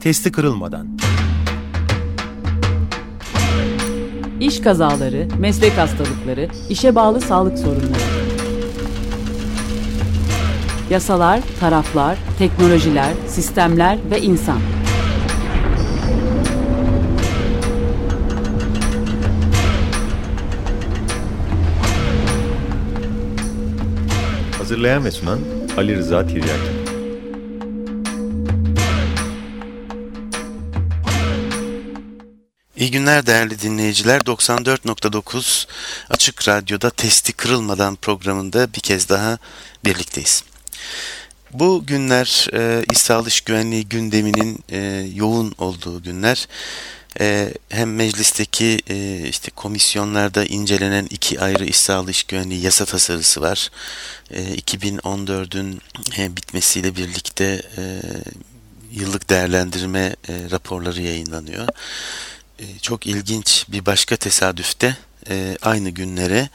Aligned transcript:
testi 0.00 0.32
kırılmadan. 0.32 0.88
İş 4.40 4.60
kazaları, 4.60 5.28
meslek 5.38 5.78
hastalıkları, 5.78 6.48
işe 6.70 6.94
bağlı 6.94 7.20
sağlık 7.20 7.58
sorunları. 7.58 8.20
Yasalar, 10.90 11.40
taraflar, 11.60 12.18
teknolojiler, 12.38 13.12
sistemler 13.28 13.98
ve 14.10 14.20
insan. 14.20 14.58
Hazırlayan 24.58 25.04
ve 25.04 25.10
sunan 25.10 25.38
Ali 25.76 25.96
Rıza 25.96 26.26
Tiryaki. 26.26 26.79
İyi 32.80 32.90
günler 32.90 33.26
değerli 33.26 33.60
dinleyiciler. 33.60 34.20
94.9 34.20 35.66
Açık 36.10 36.48
Radyo'da 36.48 36.90
Testi 36.90 37.32
Kırılmadan 37.32 37.96
programında 37.96 38.74
bir 38.74 38.80
kez 38.80 39.08
daha 39.08 39.38
birlikteyiz. 39.84 40.44
Bu 41.52 41.86
günler 41.86 42.48
e, 42.52 42.84
İş 42.92 42.98
Sağlık 42.98 43.46
Güvenliği 43.46 43.88
gündeminin 43.88 44.58
e, 44.68 45.08
yoğun 45.14 45.54
olduğu 45.58 46.02
günler. 46.02 46.48
E, 47.20 47.54
hem 47.68 47.94
meclisteki 47.94 48.80
e, 48.88 49.28
işte 49.28 49.50
komisyonlarda 49.50 50.44
incelenen 50.44 51.06
iki 51.10 51.40
ayrı 51.40 51.72
sağlığı 51.72 52.10
iş 52.10 52.24
güvenliği 52.24 52.62
yasa 52.62 52.84
tasarısı 52.84 53.40
var. 53.40 53.70
E, 54.30 54.54
2014'ün 54.54 55.80
e, 56.18 56.36
bitmesiyle 56.36 56.96
birlikte 56.96 57.62
e, 57.78 58.00
yıllık 58.92 59.30
değerlendirme 59.30 60.16
e, 60.28 60.50
raporları 60.50 61.02
yayınlanıyor. 61.02 61.68
E, 62.60 62.78
çok 62.82 63.06
ilginç 63.06 63.66
bir 63.68 63.86
başka 63.86 64.16
tesadüfte 64.16 64.96
e, 65.30 65.58
aynı 65.62 65.90
günlere 65.90 66.48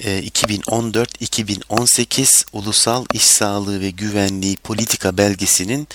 2014-2018 0.00 2.20
e, 2.20 2.24
Ulusal 2.52 3.04
İş 3.12 3.22
Sağlığı 3.22 3.80
ve 3.80 3.90
Güvenliği 3.90 4.56
Politika 4.56 5.18
Belgesi'nin 5.18 5.88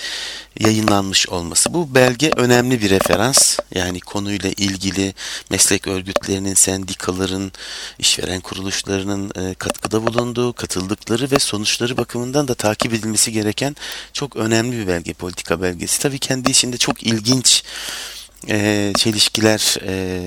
yayınlanmış 0.60 1.28
olması. 1.28 1.74
Bu 1.74 1.94
belge 1.94 2.30
önemli 2.36 2.82
bir 2.82 2.90
referans. 2.90 3.58
Yani 3.74 4.00
konuyla 4.00 4.50
ilgili 4.50 5.14
meslek 5.50 5.86
örgütlerinin, 5.86 6.54
sendikaların, 6.54 7.52
işveren 7.98 8.40
kuruluşlarının 8.40 9.54
katkıda 9.54 10.06
bulunduğu, 10.06 10.52
katıldıkları 10.52 11.30
ve 11.30 11.38
sonuçları 11.38 11.96
bakımından 11.96 12.48
da 12.48 12.54
takip 12.54 12.94
edilmesi 12.94 13.32
gereken 13.32 13.76
çok 14.12 14.36
önemli 14.36 14.78
bir 14.78 14.86
belge, 14.86 15.12
politika 15.12 15.62
belgesi. 15.62 16.00
Tabii 16.00 16.18
kendi 16.18 16.50
içinde 16.50 16.76
çok 16.76 17.02
ilginç 17.02 17.62
e, 18.48 18.92
çelişkiler 18.96 19.76
e, 19.82 20.20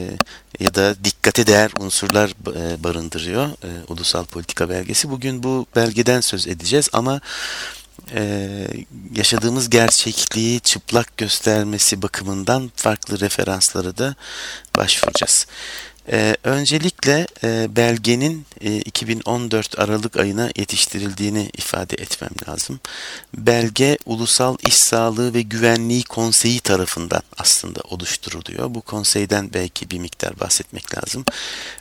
ya 0.59 0.75
da 0.75 0.95
dikkate 1.03 1.47
değer 1.47 1.71
unsurlar 1.79 2.29
e, 2.29 2.83
barındırıyor 2.83 3.45
e, 3.47 3.69
ulusal 3.87 4.25
politika 4.25 4.69
belgesi. 4.69 5.09
Bugün 5.09 5.43
bu 5.43 5.65
belgeden 5.75 6.21
söz 6.21 6.47
edeceğiz 6.47 6.89
ama 6.93 7.21
e, 8.13 8.49
yaşadığımız 9.15 9.69
gerçekliği 9.69 10.59
çıplak 10.59 11.17
göstermesi 11.17 12.01
bakımından 12.01 12.71
farklı 12.75 13.19
referansları 13.19 13.97
da 13.97 14.15
başvuracağız. 14.77 15.47
Ee, 16.11 16.35
öncelikle 16.43 17.27
e, 17.43 17.75
belgenin 17.75 18.45
e, 18.61 18.77
2014 18.77 19.79
Aralık 19.79 20.17
ayına 20.17 20.49
yetiştirildiğini 20.55 21.49
ifade 21.57 21.95
etmem 21.95 22.29
lazım. 22.47 22.79
Belge 23.37 23.97
Ulusal 24.05 24.57
İş 24.67 24.73
Sağlığı 24.73 25.33
ve 25.33 25.41
Güvenliği 25.41 26.03
Konseyi 26.03 26.59
tarafından 26.59 27.21
aslında 27.37 27.81
oluşturuluyor. 27.81 28.75
Bu 28.75 28.81
konseyden 28.81 29.53
belki 29.53 29.89
bir 29.89 29.99
miktar 29.99 30.39
bahsetmek 30.39 30.97
lazım. 30.97 31.25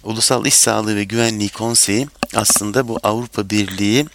Ulusal 0.05 0.47
İş 0.47 0.55
Sağlığı 0.55 0.97
ve 0.97 1.05
Güvenliği 1.05 1.49
Konseyi 1.49 2.09
aslında 2.35 2.89
bu 2.89 2.99
Avrupa 3.03 3.51
Birliği 3.51 4.07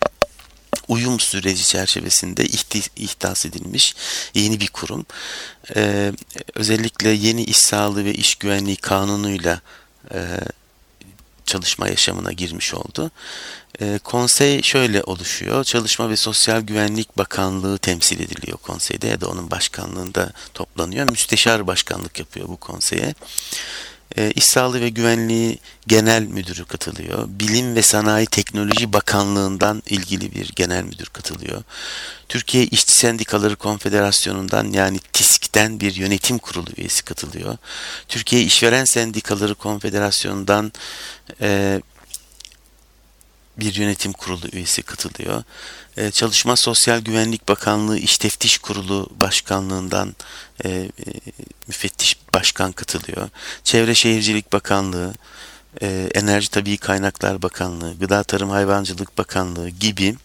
uyum 0.87 1.19
süreci 1.19 1.67
çerçevesinde 1.67 2.45
ihdas 2.95 3.45
edilmiş 3.45 3.95
yeni 4.33 4.59
bir 4.59 4.67
kurum. 4.67 5.05
Ee, 5.75 6.11
özellikle 6.55 7.09
yeni 7.09 7.43
iş 7.43 7.57
sağlığı 7.57 8.05
ve 8.05 8.13
iş 8.13 8.35
güvenliği 8.35 8.75
kanunuyla 8.75 9.61
e, 10.13 10.39
çalışma 11.45 11.87
yaşamına 11.87 12.31
girmiş 12.31 12.73
oldu. 12.73 13.11
E, 13.81 13.99
konsey 14.03 14.61
şöyle 14.61 15.03
oluşuyor. 15.03 15.63
Çalışma 15.63 16.09
ve 16.09 16.15
Sosyal 16.15 16.61
Güvenlik 16.61 17.17
Bakanlığı 17.17 17.77
temsil 17.77 18.19
ediliyor 18.19 18.57
konseyde 18.57 19.07
ya 19.07 19.21
da 19.21 19.27
onun 19.27 19.51
başkanlığında 19.51 20.31
toplanıyor. 20.53 21.09
Müsteşar 21.09 21.67
başkanlık 21.67 22.19
yapıyor 22.19 22.47
bu 22.47 22.57
konseye. 22.57 23.15
E, 24.17 24.31
İş 24.31 24.45
Sağlığı 24.45 24.81
ve 24.81 24.89
Güvenliği 24.89 25.59
Genel 25.87 26.23
Müdürü 26.23 26.65
katılıyor. 26.65 27.25
Bilim 27.27 27.75
ve 27.75 27.81
Sanayi 27.81 28.25
Teknoloji 28.25 28.93
Bakanlığı'ndan 28.93 29.83
ilgili 29.85 30.35
bir 30.35 30.51
genel 30.55 30.83
müdür 30.83 31.05
katılıyor. 31.05 31.63
Türkiye 32.29 32.65
İşçi 32.65 32.91
Sendikaları 32.91 33.55
Konfederasyonu'ndan 33.55 34.71
yani 34.71 34.99
TİSK'ten 35.13 35.79
bir 35.79 35.95
yönetim 35.95 36.37
kurulu 36.37 36.69
üyesi 36.77 37.03
katılıyor. 37.03 37.57
Türkiye 38.07 38.41
İşveren 38.41 38.85
Sendikaları 38.85 39.55
Konfederasyonu'ndan 39.55 40.71
e, 41.41 41.81
bir 43.57 43.75
yönetim 43.75 44.13
kurulu 44.13 44.47
üyesi 44.51 44.81
katılıyor. 44.81 45.43
Ee, 45.97 46.11
Çalışma 46.11 46.55
Sosyal 46.55 46.99
Güvenlik 46.99 47.47
Bakanlığı 47.47 47.97
İş 47.97 48.17
Teftiş 48.17 48.57
Kurulu 48.57 49.09
Başkanlığından 49.21 50.15
e, 50.65 50.69
e, 50.69 50.89
müfettiş 51.67 52.19
başkan 52.33 52.71
katılıyor. 52.71 53.29
Çevre 53.63 53.95
Şehircilik 53.95 54.53
Bakanlığı, 54.53 55.13
e, 55.81 56.09
Enerji 56.13 56.51
Tabii 56.51 56.77
Kaynaklar 56.77 57.41
Bakanlığı, 57.41 57.99
Gıda 57.99 58.23
Tarım 58.23 58.49
Hayvancılık 58.49 59.17
Bakanlığı 59.17 59.69
gibi 59.69 60.15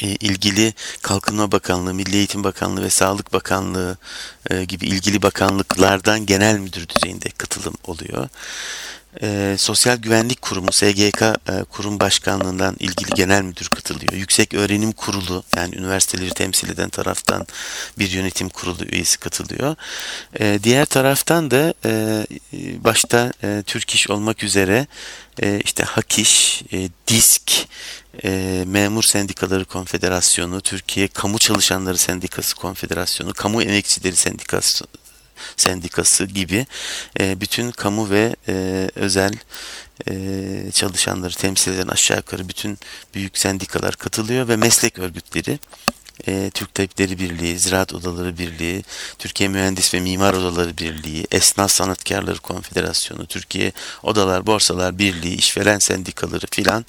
ilgili 0.00 0.74
Kalkınma 1.02 1.52
Bakanlığı, 1.52 1.94
Milli 1.94 2.16
Eğitim 2.16 2.44
Bakanlığı 2.44 2.82
ve 2.82 2.90
Sağlık 2.90 3.32
Bakanlığı 3.32 3.96
gibi 4.68 4.86
ilgili 4.86 5.22
bakanlıklardan 5.22 6.26
genel 6.26 6.58
müdür 6.58 6.88
düzeyinde 6.88 7.28
katılım 7.38 7.74
oluyor 7.84 8.28
e, 9.22 9.56
Sosyal 9.58 9.96
Güvenlik 9.96 10.42
Kurumu 10.42 10.72
SGK 10.72 11.22
e, 11.22 11.34
Kurum 11.70 12.00
Başkanlığından 12.00 12.76
ilgili 12.78 13.10
genel 13.14 13.42
müdür 13.42 13.68
katılıyor. 13.68 14.12
Yüksek 14.12 14.54
Öğrenim 14.54 14.92
Kurulu 14.92 15.44
yani 15.56 15.76
üniversiteleri 15.76 16.30
temsil 16.30 16.68
eden 16.68 16.88
taraftan 16.88 17.46
bir 17.98 18.10
yönetim 18.10 18.48
kurulu 18.48 18.84
üyesi 18.84 19.18
katılıyor. 19.18 19.76
E, 20.40 20.58
diğer 20.62 20.84
taraftan 20.84 21.50
da 21.50 21.74
e, 21.84 22.26
başta 22.84 23.32
e, 23.44 23.62
Türk 23.66 23.94
İş 23.94 24.10
olmak 24.10 24.42
üzere 24.42 24.86
e, 25.42 25.60
işte 25.64 25.84
HAKİŞ, 25.84 26.62
e, 26.72 26.88
DİSK, 27.08 27.52
e, 28.24 28.64
Memur 28.66 29.02
Sendikaları 29.02 29.64
Konfederasyonu, 29.64 30.60
Türkiye 30.60 31.08
Kamu 31.08 31.38
Çalışanları 31.38 31.98
Sendikası 31.98 32.56
Konfederasyonu, 32.56 33.32
Kamu 33.34 33.62
Emekçileri 33.62 34.16
Sendikası 34.16 34.84
Sendikası 35.56 36.24
gibi 36.24 36.66
e, 37.20 37.40
bütün 37.40 37.70
kamu 37.70 38.10
ve 38.10 38.36
e, 38.48 38.88
özel 38.94 39.32
e, 40.10 40.70
çalışanları 40.72 41.34
temsil 41.34 41.72
eden 41.72 41.88
aşağı 41.88 42.16
yukarı 42.16 42.48
bütün 42.48 42.78
büyük 43.14 43.38
sendikalar 43.38 43.96
katılıyor 43.96 44.48
ve 44.48 44.56
meslek 44.56 44.98
örgütleri 44.98 45.58
e, 46.28 46.50
Türk 46.54 46.74
Tabipleri 46.74 47.18
Birliği, 47.18 47.58
Ziraat 47.58 47.94
Odaları 47.94 48.38
Birliği, 48.38 48.84
Türkiye 49.18 49.48
Mühendis 49.48 49.94
ve 49.94 50.00
Mimar 50.00 50.34
Odaları 50.34 50.78
Birliği, 50.78 51.26
Esnaf 51.30 51.70
Sanatkarları 51.70 52.38
Konfederasyonu, 52.38 53.26
Türkiye 53.26 53.72
Odalar 54.02 54.46
Borsalar 54.46 54.98
Birliği, 54.98 55.34
işveren 55.34 55.78
sendikaları 55.78 56.46
filan 56.50 56.84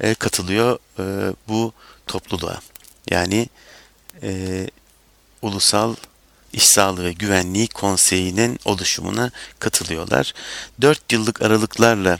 e, 0.00 0.14
katılıyor 0.14 0.78
e, 0.98 1.34
bu 1.48 1.72
topluluğa. 2.06 2.60
Yani 3.10 3.48
e, 4.22 4.66
ulusal 5.42 5.94
İş 6.54 6.64
Sağlığı 6.64 7.04
ve 7.04 7.12
Güvenliği 7.12 7.68
Konseyi'nin 7.68 8.58
oluşumuna 8.64 9.30
katılıyorlar. 9.58 10.34
4 10.80 11.12
yıllık 11.12 11.42
aralıklarla 11.42 12.18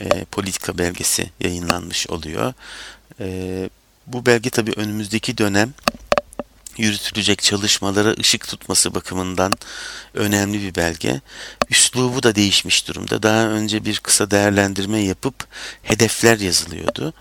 e, 0.00 0.24
politika 0.24 0.78
belgesi 0.78 1.30
yayınlanmış 1.40 2.06
oluyor. 2.06 2.54
E, 3.20 3.70
bu 4.06 4.26
belge 4.26 4.50
tabii 4.50 4.72
önümüzdeki 4.76 5.38
dönem 5.38 5.74
yürütülecek 6.78 7.42
çalışmalara 7.42 8.14
ışık 8.20 8.48
tutması 8.48 8.94
bakımından 8.94 9.52
önemli 10.14 10.62
bir 10.62 10.74
belge. 10.74 11.20
Üslubu 11.70 12.22
da 12.22 12.34
değişmiş 12.34 12.88
durumda. 12.88 13.22
Daha 13.22 13.46
önce 13.46 13.84
bir 13.84 13.98
kısa 13.98 14.30
değerlendirme 14.30 14.98
yapıp 14.98 15.34
hedefler 15.82 16.38
yazılıyordu. 16.38 17.14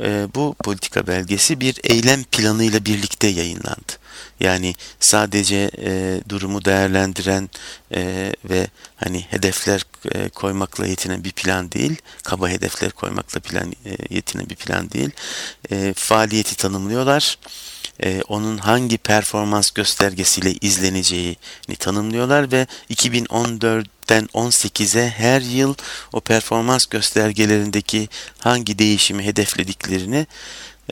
E, 0.00 0.26
bu 0.34 0.54
politika 0.64 1.06
belgesi 1.06 1.60
bir 1.60 1.80
eylem 1.84 2.24
planıyla 2.24 2.84
birlikte 2.84 3.26
yayınlandı. 3.26 3.92
Yani 4.40 4.74
sadece 5.00 5.70
e, 5.78 6.20
durumu 6.28 6.64
değerlendiren 6.64 7.50
e, 7.94 8.32
ve 8.44 8.68
hani 8.96 9.20
hedefler 9.20 9.82
e, 10.14 10.28
koymakla 10.28 10.86
yetinen 10.86 11.24
bir 11.24 11.32
plan 11.32 11.72
değil, 11.72 11.96
kaba 12.22 12.48
hedefler 12.48 12.90
koymakla 12.90 13.40
plan 13.40 13.72
e, 13.72 14.14
yetinen 14.14 14.50
bir 14.50 14.56
plan 14.56 14.90
değil. 14.90 15.10
E, 15.70 15.94
faaliyeti 15.96 16.56
tanımlıyorlar 16.56 17.38
e, 18.04 18.22
onun 18.28 18.58
hangi 18.58 18.98
performans 18.98 19.70
göstergesiyle 19.70 20.52
izleneceğini 20.52 21.76
tanımlıyorlar 21.78 22.52
ve 22.52 22.66
2014'ten 22.90 24.24
18'e 24.24 25.10
her 25.10 25.40
yıl 25.40 25.74
o 26.12 26.20
performans 26.20 26.86
göstergelerindeki 26.86 28.08
hangi 28.38 28.78
değişimi 28.78 29.24
hedeflediklerini 29.24 30.26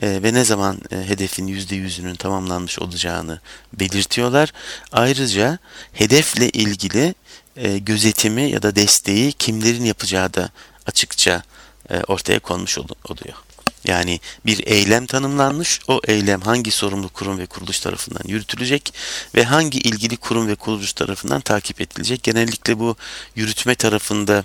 e, 0.01 0.23
ve 0.23 0.33
ne 0.33 0.43
zaman 0.43 0.81
e, 0.91 0.95
hedefin 0.95 1.47
%100'ünün 1.47 2.15
tamamlanmış 2.15 2.79
olacağını 2.79 3.39
belirtiyorlar. 3.73 4.53
Ayrıca 4.91 5.57
hedefle 5.93 6.49
ilgili 6.49 7.15
e, 7.55 7.77
gözetimi 7.77 8.49
ya 8.49 8.61
da 8.61 8.75
desteği 8.75 9.31
kimlerin 9.31 9.85
yapacağı 9.85 10.33
da 10.33 10.49
açıkça 10.85 11.43
e, 11.89 11.99
ortaya 12.07 12.39
konmuş 12.39 12.77
oluyor. 12.77 13.46
Yani 13.85 14.19
bir 14.45 14.67
eylem 14.67 15.05
tanımlanmış. 15.05 15.79
O 15.87 16.01
eylem 16.07 16.41
hangi 16.41 16.71
sorumlu 16.71 17.09
kurum 17.09 17.37
ve 17.37 17.45
kuruluş 17.45 17.79
tarafından 17.79 18.21
yürütülecek 18.27 18.93
ve 19.35 19.43
hangi 19.43 19.79
ilgili 19.79 20.17
kurum 20.17 20.47
ve 20.47 20.55
kuruluş 20.55 20.93
tarafından 20.93 21.41
takip 21.41 21.81
edilecek. 21.81 22.23
Genellikle 22.23 22.79
bu 22.79 22.95
yürütme 23.35 23.75
tarafında 23.75 24.43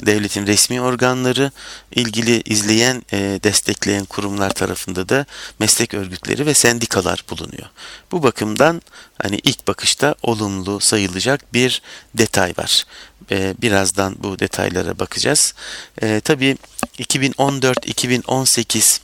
devletin 0.00 0.46
resmi 0.46 0.80
organları, 0.80 1.50
ilgili 1.90 2.40
izleyen, 2.40 3.02
e, 3.12 3.40
destekleyen 3.42 4.04
kurumlar 4.04 4.50
tarafında 4.50 5.08
da 5.08 5.26
meslek 5.58 5.94
örgütleri 5.94 6.46
ve 6.46 6.54
sendikalar 6.54 7.24
bulunuyor. 7.30 7.68
Bu 8.12 8.22
bakımdan 8.22 8.82
hani 9.22 9.40
ilk 9.42 9.68
bakışta 9.68 10.14
olumlu 10.22 10.80
sayılacak 10.80 11.54
bir 11.54 11.82
detay 12.14 12.54
var. 12.58 12.84
E, 13.30 13.54
birazdan 13.62 14.16
bu 14.18 14.38
detaylara 14.38 14.98
bakacağız. 14.98 15.54
E, 16.02 16.20
tabii 16.20 16.56
2014-2018 16.98 19.00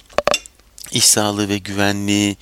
iş 0.91 1.05
sağlığı 1.05 1.49
ve 1.49 1.59
güvenliği 1.59 2.37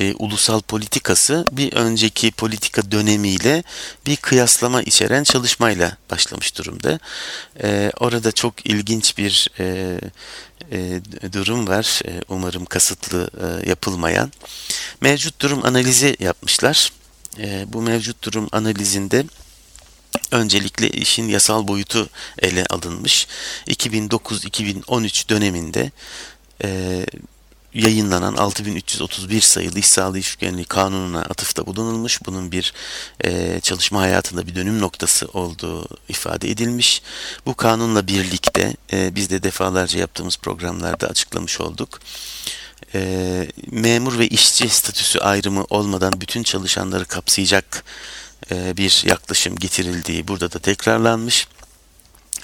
e, 0.00 0.14
ulusal 0.14 0.60
politikası 0.60 1.46
bir 1.52 1.72
önceki 1.72 2.30
politika 2.32 2.90
dönemiyle 2.90 3.62
bir 4.06 4.16
kıyaslama 4.16 4.82
içeren 4.82 5.24
çalışmayla 5.24 5.96
başlamış 6.10 6.58
durumda. 6.58 6.98
E, 7.62 7.92
orada 8.00 8.32
çok 8.32 8.66
ilginç 8.66 9.18
bir 9.18 9.48
e, 9.58 9.98
e, 10.72 11.00
durum 11.32 11.68
var. 11.68 12.00
E, 12.06 12.22
umarım 12.28 12.64
kasıtlı 12.64 13.30
e, 13.40 13.68
yapılmayan. 13.70 14.32
Mevcut 15.00 15.40
durum 15.40 15.66
analizi 15.66 16.16
yapmışlar. 16.20 16.92
E, 17.38 17.64
bu 17.72 17.82
mevcut 17.82 18.22
durum 18.22 18.48
analizinde 18.52 19.24
öncelikle 20.30 20.90
işin 20.90 21.28
yasal 21.28 21.68
boyutu 21.68 22.08
ele 22.38 22.66
alınmış. 22.66 23.26
2009-2013 23.66 25.28
döneminde 25.28 25.90
e, 26.64 27.00
yayınlanan 27.74 28.34
6331 28.34 29.40
sayılı 29.40 29.78
İş 29.78 29.86
Sağlığı 29.86 30.18
İş 30.18 30.36
Güvenliği 30.36 30.64
Kanunu'na 30.64 31.20
atıfta 31.20 31.66
bulunulmuş. 31.66 32.20
Bunun 32.26 32.52
bir 32.52 32.72
e, 33.24 33.60
çalışma 33.60 34.00
hayatında 34.00 34.46
bir 34.46 34.54
dönüm 34.54 34.80
noktası 34.80 35.26
olduğu 35.26 35.88
ifade 36.08 36.50
edilmiş. 36.50 37.02
Bu 37.46 37.54
kanunla 37.54 38.06
birlikte 38.06 38.76
e, 38.92 39.14
biz 39.14 39.30
de 39.30 39.42
defalarca 39.42 39.98
yaptığımız 40.00 40.36
programlarda 40.36 41.06
açıklamış 41.06 41.60
olduk. 41.60 42.00
E, 42.94 43.48
memur 43.70 44.18
ve 44.18 44.28
işçi 44.28 44.68
statüsü 44.68 45.18
ayrımı 45.18 45.64
olmadan 45.70 46.20
bütün 46.20 46.42
çalışanları 46.42 47.04
kapsayacak 47.04 47.84
e, 48.50 48.76
bir 48.76 49.02
yaklaşım 49.06 49.56
getirildiği 49.56 50.28
burada 50.28 50.52
da 50.52 50.58
tekrarlanmış 50.58 51.48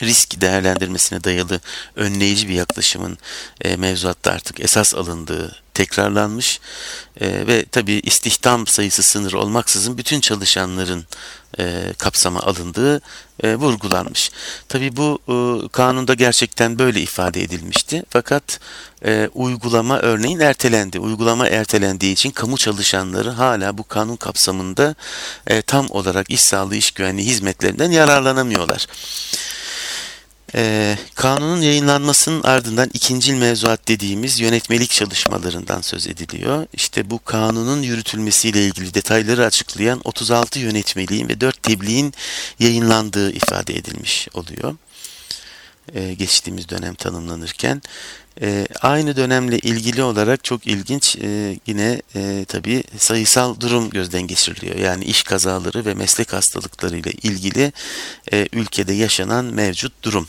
risk 0.02 0.40
değerlendirmesine 0.40 1.24
dayalı 1.24 1.60
önleyici 1.96 2.48
bir 2.48 2.54
yaklaşımın 2.54 3.18
e, 3.60 3.76
mevzuatta 3.76 4.30
artık 4.32 4.60
esas 4.60 4.94
alındığı 4.94 5.56
tekrarlanmış 5.74 6.60
e, 7.20 7.46
ve 7.46 7.64
tabi 7.64 7.92
istihdam 7.92 8.66
sayısı 8.66 9.02
sınır 9.02 9.32
olmaksızın 9.32 9.98
bütün 9.98 10.20
çalışanların 10.20 11.06
e, 11.58 11.92
kapsama 11.98 12.40
alındığı 12.40 13.00
e, 13.42 13.54
vurgulanmış. 13.54 14.30
Tabi 14.68 14.96
bu 14.96 15.18
e, 15.28 15.68
kanunda 15.68 16.14
gerçekten 16.14 16.78
böyle 16.78 17.00
ifade 17.00 17.42
edilmişti 17.42 18.02
fakat 18.10 18.60
e, 19.04 19.28
uygulama 19.34 19.98
örneğin 19.98 20.40
ertelendi. 20.40 20.98
Uygulama 20.98 21.48
ertelendiği 21.48 22.12
için 22.12 22.30
kamu 22.30 22.56
çalışanları 22.56 23.30
hala 23.30 23.78
bu 23.78 23.88
kanun 23.88 24.16
kapsamında 24.16 24.94
e, 25.46 25.62
tam 25.62 25.90
olarak 25.90 26.30
iş 26.30 26.40
sağlığı 26.40 26.76
iş 26.76 26.90
güvenliği 26.90 27.28
hizmetlerinden 27.28 27.90
yararlanamıyorlar. 27.90 28.86
Ee, 30.54 30.98
kanunun 31.14 31.60
yayınlanmasının 31.60 32.42
ardından 32.42 32.90
ikincil 32.94 33.34
mevzuat 33.34 33.88
dediğimiz 33.88 34.40
yönetmelik 34.40 34.90
çalışmalarından 34.90 35.80
söz 35.80 36.06
ediliyor. 36.06 36.66
İşte 36.72 37.10
bu 37.10 37.24
kanunun 37.24 37.82
yürütülmesiyle 37.82 38.66
ilgili 38.66 38.94
detayları 38.94 39.44
açıklayan 39.46 40.00
36 40.04 40.58
yönetmeliğin 40.58 41.28
ve 41.28 41.40
4 41.40 41.62
tebliğin 41.62 42.14
yayınlandığı 42.58 43.32
ifade 43.32 43.76
edilmiş 43.76 44.28
oluyor. 44.34 44.76
Ee, 45.94 46.14
geçtiğimiz 46.14 46.68
dönem 46.68 46.94
tanımlanırken. 46.94 47.82
Ee, 48.40 48.66
aynı 48.80 49.16
dönemle 49.16 49.58
ilgili 49.58 50.02
olarak 50.02 50.44
çok 50.44 50.66
ilginç 50.66 51.16
e, 51.16 51.58
yine 51.66 52.02
e, 52.16 52.44
tabii 52.48 52.84
sayısal 52.98 53.60
durum 53.60 53.90
gözden 53.90 54.22
geçiriliyor. 54.22 54.76
Yani 54.76 55.04
iş 55.04 55.22
kazaları 55.22 55.84
ve 55.84 55.94
meslek 55.94 56.32
hastalıkları 56.32 56.96
ile 56.96 57.10
ilgili 57.10 57.72
e, 58.32 58.48
ülkede 58.52 58.92
yaşanan 58.92 59.44
mevcut 59.44 60.02
durum 60.02 60.28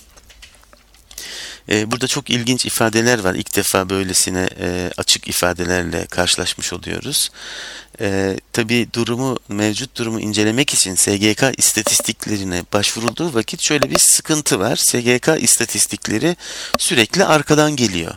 e, 1.72 1.92
burada 1.92 2.08
çok 2.08 2.30
ilginç 2.30 2.66
ifadeler 2.66 3.20
var. 3.20 3.36
İlk 3.36 3.56
defa 3.56 3.90
böylesine 3.90 4.50
e, 4.60 4.92
açık 4.98 5.28
ifadelerle 5.28 6.06
karşılaşmış 6.06 6.74
oluyoruz. 6.74 7.30
E, 8.02 8.38
tabii 8.54 8.88
durumu, 8.94 9.38
mevcut 9.50 9.98
durumu 9.98 10.20
incelemek 10.20 10.74
için 10.74 10.96
SGK 10.96 11.44
istatistiklerine 11.58 12.64
başvurulduğu 12.74 13.34
vakit 13.34 13.62
şöyle 13.62 13.90
bir 13.92 14.00
sıkıntı 14.00 14.60
var. 14.60 14.76
SGK 14.76 15.44
istatistikleri 15.44 16.36
sürekli 16.78 17.26
arkadan 17.26 17.76
geliyor. 17.76 18.16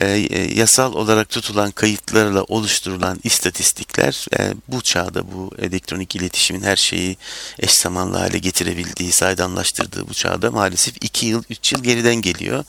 E, 0.00 0.06
e, 0.06 0.54
yasal 0.54 0.94
olarak 0.94 1.28
tutulan 1.28 1.70
kayıtlarla 1.70 2.42
oluşturulan 2.42 3.20
istatistikler 3.24 4.26
e, 4.38 4.54
bu 4.68 4.80
çağda 4.80 5.32
bu 5.32 5.50
elektronik 5.58 6.16
iletişimin 6.16 6.62
her 6.62 6.76
şeyi 6.76 7.16
eş 7.58 7.70
zamanlı 7.70 8.18
hale 8.18 8.38
getirebildiği, 8.38 9.12
saydamlaştırdığı 9.12 10.08
bu 10.08 10.14
çağda 10.14 10.50
maalesef 10.50 10.94
2 11.00 11.26
yıl 11.26 11.42
3 11.50 11.72
yıl 11.72 11.82
geriden 11.82 12.14
geliyor. 12.14 12.64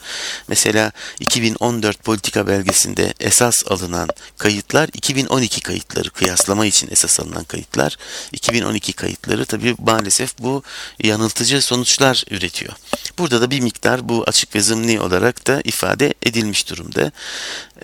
Mesela 0.47 0.91
2014 1.19 2.03
politika 2.03 2.47
belgesinde 2.47 3.13
esas 3.19 3.63
alınan 3.67 4.09
kayıtlar 4.37 4.89
2012 4.93 5.61
kayıtları 5.61 6.09
kıyaslama 6.39 6.65
için 6.65 6.87
esas 6.91 7.19
alınan 7.19 7.43
kayıtlar 7.43 7.97
2012 8.31 8.93
kayıtları 8.93 9.45
tabii 9.45 9.75
maalesef 9.79 10.39
bu 10.39 10.63
yanıltıcı 11.03 11.61
sonuçlar 11.61 12.23
üretiyor. 12.31 12.73
Burada 13.17 13.41
da 13.41 13.49
bir 13.49 13.59
miktar 13.59 14.09
bu 14.09 14.23
açık 14.27 14.55
ve 14.55 14.61
zımni 14.61 15.01
olarak 15.01 15.47
da 15.47 15.61
ifade 15.63 16.13
edilmiş 16.23 16.69
durumda. 16.69 17.11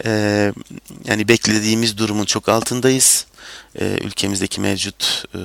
Ee, 0.05 0.53
yani 1.05 1.27
beklediğimiz 1.27 1.97
durumun 1.97 2.25
çok 2.25 2.49
altındayız. 2.49 3.25
Ee, 3.79 3.97
ülkemizdeki 4.01 4.61
mevcut 4.61 5.23
e, 5.33 5.37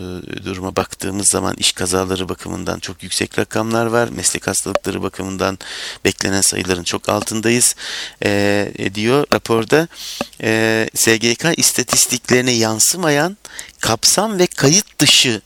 duruma 0.44 0.76
baktığımız 0.76 1.28
zaman 1.28 1.54
iş 1.56 1.72
kazaları 1.72 2.28
bakımından 2.28 2.78
çok 2.78 3.02
yüksek 3.02 3.38
rakamlar 3.38 3.86
var. 3.86 4.08
Meslek 4.08 4.46
hastalıkları 4.46 5.02
bakımından 5.02 5.58
beklenen 6.04 6.40
sayıların 6.40 6.84
çok 6.84 7.08
altındayız 7.08 7.74
ee, 8.24 8.72
diyor 8.94 9.26
raporda. 9.32 9.88
Ee, 10.42 10.88
SGK 10.94 11.44
istatistiklerine 11.56 12.52
yansımayan 12.52 13.36
kapsam 13.80 14.38
ve 14.38 14.46
kayıt 14.46 14.98
dışı 14.98 15.42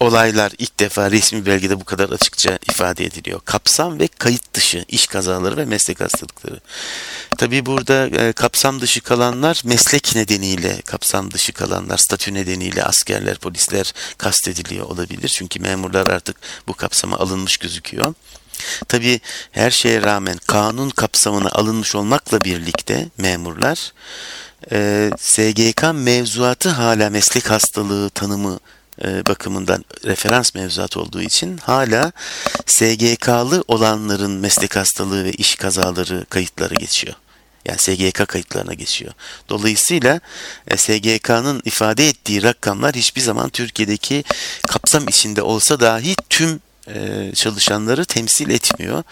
olaylar 0.00 0.52
ilk 0.58 0.80
defa 0.80 1.10
resmi 1.10 1.46
belgede 1.46 1.80
bu 1.80 1.84
kadar 1.84 2.10
açıkça 2.10 2.58
ifade 2.70 3.04
ediliyor. 3.04 3.40
Kapsam 3.44 4.00
ve 4.00 4.08
kayıt 4.08 4.54
dışı 4.54 4.84
iş 4.88 5.06
kazaları 5.06 5.56
ve 5.56 5.64
meslek 5.64 6.00
hastalıkları. 6.00 6.60
Tabii 7.38 7.66
burada 7.66 8.06
e, 8.06 8.32
kapsam 8.32 8.80
dışı 8.80 9.00
kalanlar 9.00 9.62
meslek 9.64 10.14
nedeniyle 10.14 10.80
kapsam 10.82 11.30
dışı 11.30 11.52
kalanlar 11.52 11.98
statü 11.98 12.34
nedeniyle 12.34 12.84
askerler, 12.84 13.38
polisler 13.38 13.92
kastediliyor 14.18 14.86
olabilir. 14.86 15.28
Çünkü 15.28 15.60
memurlar 15.60 16.06
artık 16.06 16.36
bu 16.68 16.74
kapsama 16.74 17.16
alınmış 17.16 17.56
gözüküyor. 17.56 18.14
Tabii 18.88 19.20
her 19.52 19.70
şeye 19.70 20.02
rağmen 20.02 20.38
kanun 20.46 20.90
kapsamına 20.90 21.48
alınmış 21.48 21.94
olmakla 21.94 22.44
birlikte 22.44 23.08
memurlar 23.18 23.92
e, 24.72 25.10
SGK 25.18 25.82
mevzuatı 25.94 26.68
hala 26.68 27.10
meslek 27.10 27.50
hastalığı 27.50 28.10
tanımı 28.10 28.58
bakımından 29.02 29.84
referans 30.04 30.54
mevzuat 30.54 30.96
olduğu 30.96 31.22
için 31.22 31.58
hala 31.58 32.12
SGK'lı 32.66 33.64
olanların 33.68 34.30
meslek 34.30 34.76
hastalığı 34.76 35.24
ve 35.24 35.32
iş 35.32 35.54
kazaları 35.54 36.26
kayıtları 36.30 36.74
geçiyor. 36.74 37.14
Yani 37.68 37.78
SGK 37.78 38.28
kayıtlarına 38.28 38.74
geçiyor. 38.74 39.12
Dolayısıyla 39.48 40.20
e, 40.66 40.76
SGK'nın 40.76 41.62
ifade 41.64 42.08
ettiği 42.08 42.42
rakamlar 42.42 42.94
hiçbir 42.94 43.20
zaman 43.20 43.48
Türkiye'deki 43.48 44.24
kapsam 44.68 45.08
içinde 45.08 45.42
olsa 45.42 45.80
dahi 45.80 46.16
tüm 46.30 46.60
e, 46.88 47.30
çalışanları 47.34 48.04
temsil 48.04 48.50
etmiyor. 48.50 49.02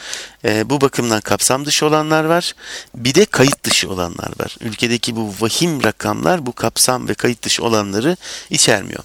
E, 0.44 0.70
bu 0.70 0.80
bakımdan 0.80 1.20
kapsam 1.20 1.66
dışı 1.66 1.86
olanlar 1.86 2.24
var. 2.24 2.54
Bir 2.94 3.14
de 3.14 3.24
kayıt 3.24 3.64
dışı 3.64 3.90
olanlar 3.90 4.30
var. 4.40 4.56
Ülkedeki 4.60 5.16
bu 5.16 5.34
vahim 5.40 5.84
rakamlar 5.84 6.46
bu 6.46 6.52
kapsam 6.52 7.08
ve 7.08 7.14
kayıt 7.14 7.42
dışı 7.42 7.64
olanları 7.64 8.16
içermiyor. 8.50 9.04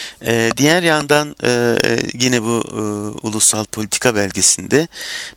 Ee, 0.25 0.51
diğer 0.57 0.83
yandan 0.83 1.35
e, 1.43 1.77
yine 2.13 2.43
bu 2.43 2.63
e, 2.71 2.81
ulusal 3.27 3.65
politika 3.65 4.15
belgesinde 4.15 4.87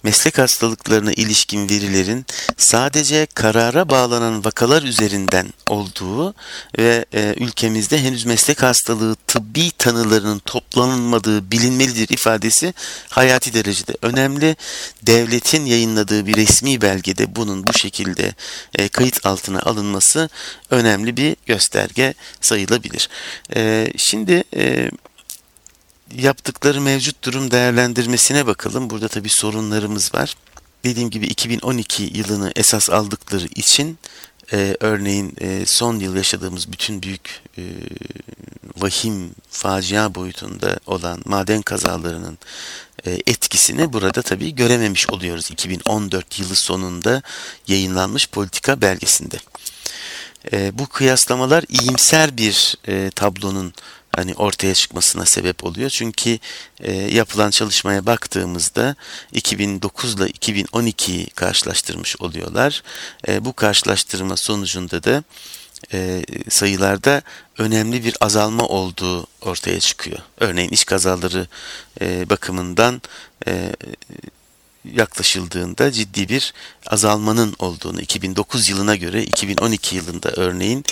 meslek 0.03 0.39
hastalıklarına 0.39 1.13
ilişkin 1.13 1.69
verilerin 1.69 2.27
sadece 2.57 3.27
karara 3.35 3.91
bağlanan 3.91 4.45
vakalar 4.45 4.83
üzerinden 4.83 5.47
olduğu 5.67 6.35
ve 6.79 7.05
e, 7.15 7.35
ülkemizde 7.37 8.03
henüz 8.03 8.25
meslek 8.25 8.63
hastalığı 8.63 9.17
tıbbi 9.27 9.71
tanılarının 9.71 10.39
toplanılmadığı 10.39 11.51
bilinmelidir 11.51 12.09
ifadesi 12.09 12.75
hayati 13.09 13.55
derecede 13.55 13.93
önemli. 14.03 14.57
Devletin 15.03 15.67
yayınladığı 15.67 16.27
bir 16.27 16.37
resmi 16.37 16.81
belgede 16.81 17.37
bunun 17.37 17.67
bu 17.67 17.73
şekilde 17.73 18.35
e, 18.75 18.89
kayıt 18.89 19.27
altına 19.27 19.61
alınması 19.61 20.29
önemli 20.71 21.17
bir 21.17 21.37
gösterge 21.47 22.15
sayılabilir. 22.41 23.09
E, 23.57 23.93
şimdi 23.97 24.45
e, 24.57 24.74
yaptıkları 26.15 26.81
mevcut 26.81 27.25
durum 27.25 27.51
değerlendirmesine 27.51 28.47
bakalım. 28.47 28.91
Burada 28.91 29.09
tabii 29.09 29.29
sorunlarımız 29.29 30.15
var. 30.15 30.35
Dediğim 30.85 31.11
gibi 31.11 31.27
2012 31.27 32.03
yılını 32.03 32.53
esas 32.57 32.91
aldıkları 32.91 33.47
için 33.47 33.99
e, 34.53 34.77
örneğin 34.81 35.35
e, 35.41 35.67
son 35.67 35.99
yıl 35.99 36.17
yaşadığımız 36.17 36.73
bütün 36.73 37.03
büyük 37.03 37.43
e, 37.59 37.63
vahim 38.77 39.31
facia 39.51 40.15
boyutunda 40.15 40.81
olan 40.87 41.23
maden 41.25 41.63
kazalarının 41.63 42.39
e, 43.07 43.11
etkisini 43.27 43.93
burada 43.93 44.23
tabii 44.23 44.55
görememiş 44.55 45.11
oluyoruz 45.11 45.51
2014 45.51 46.39
yılı 46.41 46.55
sonunda 46.55 47.23
yayınlanmış 47.69 48.29
politika 48.29 48.81
belgesinde. 48.81 49.37
E, 50.53 50.79
bu 50.79 50.87
kıyaslamalar 50.87 51.65
iyimser 51.69 52.37
bir 52.37 52.77
e, 52.89 53.11
tablonun 53.11 53.73
hani 54.17 54.35
ortaya 54.35 54.75
çıkmasına 54.75 55.27
sebep 55.27 55.65
oluyor. 55.65 55.91
Çünkü 55.91 56.39
e, 56.81 56.93
yapılan 56.93 57.51
çalışmaya 57.51 58.07
baktığımızda 58.07 58.97
2009 59.33 60.15
ile 60.15 60.25
2012'yi 60.25 61.27
karşılaştırmış 61.27 62.21
oluyorlar. 62.21 62.83
E, 63.29 63.45
bu 63.45 63.53
karşılaştırma 63.53 64.37
sonucunda 64.37 65.05
da 65.05 65.25
e, 65.93 66.25
sayılarda 66.49 67.23
önemli 67.59 68.05
bir 68.05 68.17
azalma 68.21 68.67
olduğu 68.67 69.27
ortaya 69.41 69.81
çıkıyor. 69.81 70.19
Örneğin 70.41 70.71
iş 70.71 70.85
kazaları 70.85 71.47
e, 72.01 72.31
bakımından 72.31 73.03
e, 73.47 73.73
yaklaşıldığında 74.93 75.93
ciddi 75.93 76.29
bir 76.29 76.55
azalmanın 76.87 77.55
olduğunu 77.59 78.01
2009 78.01 78.69
yılına 78.69 78.97
göre 78.97 79.23
2012 79.23 79.97
yılında 79.97 80.31
örneğin 80.31 80.85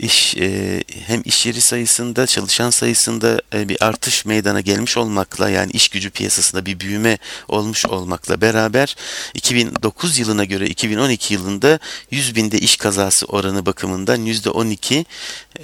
iş 0.00 0.36
e, 0.36 0.82
hem 1.06 1.22
iş 1.24 1.46
yeri 1.46 1.60
sayısında 1.60 2.26
çalışan 2.26 2.70
sayısında 2.70 3.42
e, 3.54 3.68
bir 3.68 3.84
artış 3.84 4.24
meydana 4.24 4.60
gelmiş 4.60 4.96
olmakla 4.96 5.50
yani 5.50 5.72
iş 5.72 5.88
gücü 5.88 6.10
piyasasında 6.10 6.66
bir 6.66 6.80
büyüme 6.80 7.18
olmuş 7.48 7.86
olmakla 7.86 8.40
beraber 8.40 8.96
2009 9.34 10.18
yılına 10.18 10.44
göre 10.44 10.66
2012 10.66 11.34
yılında 11.34 11.78
100 12.10 12.34
binde 12.34 12.58
iş 12.58 12.76
kazası 12.76 13.26
oranı 13.26 13.66
bakımından 13.66 14.26
%12 14.26 15.04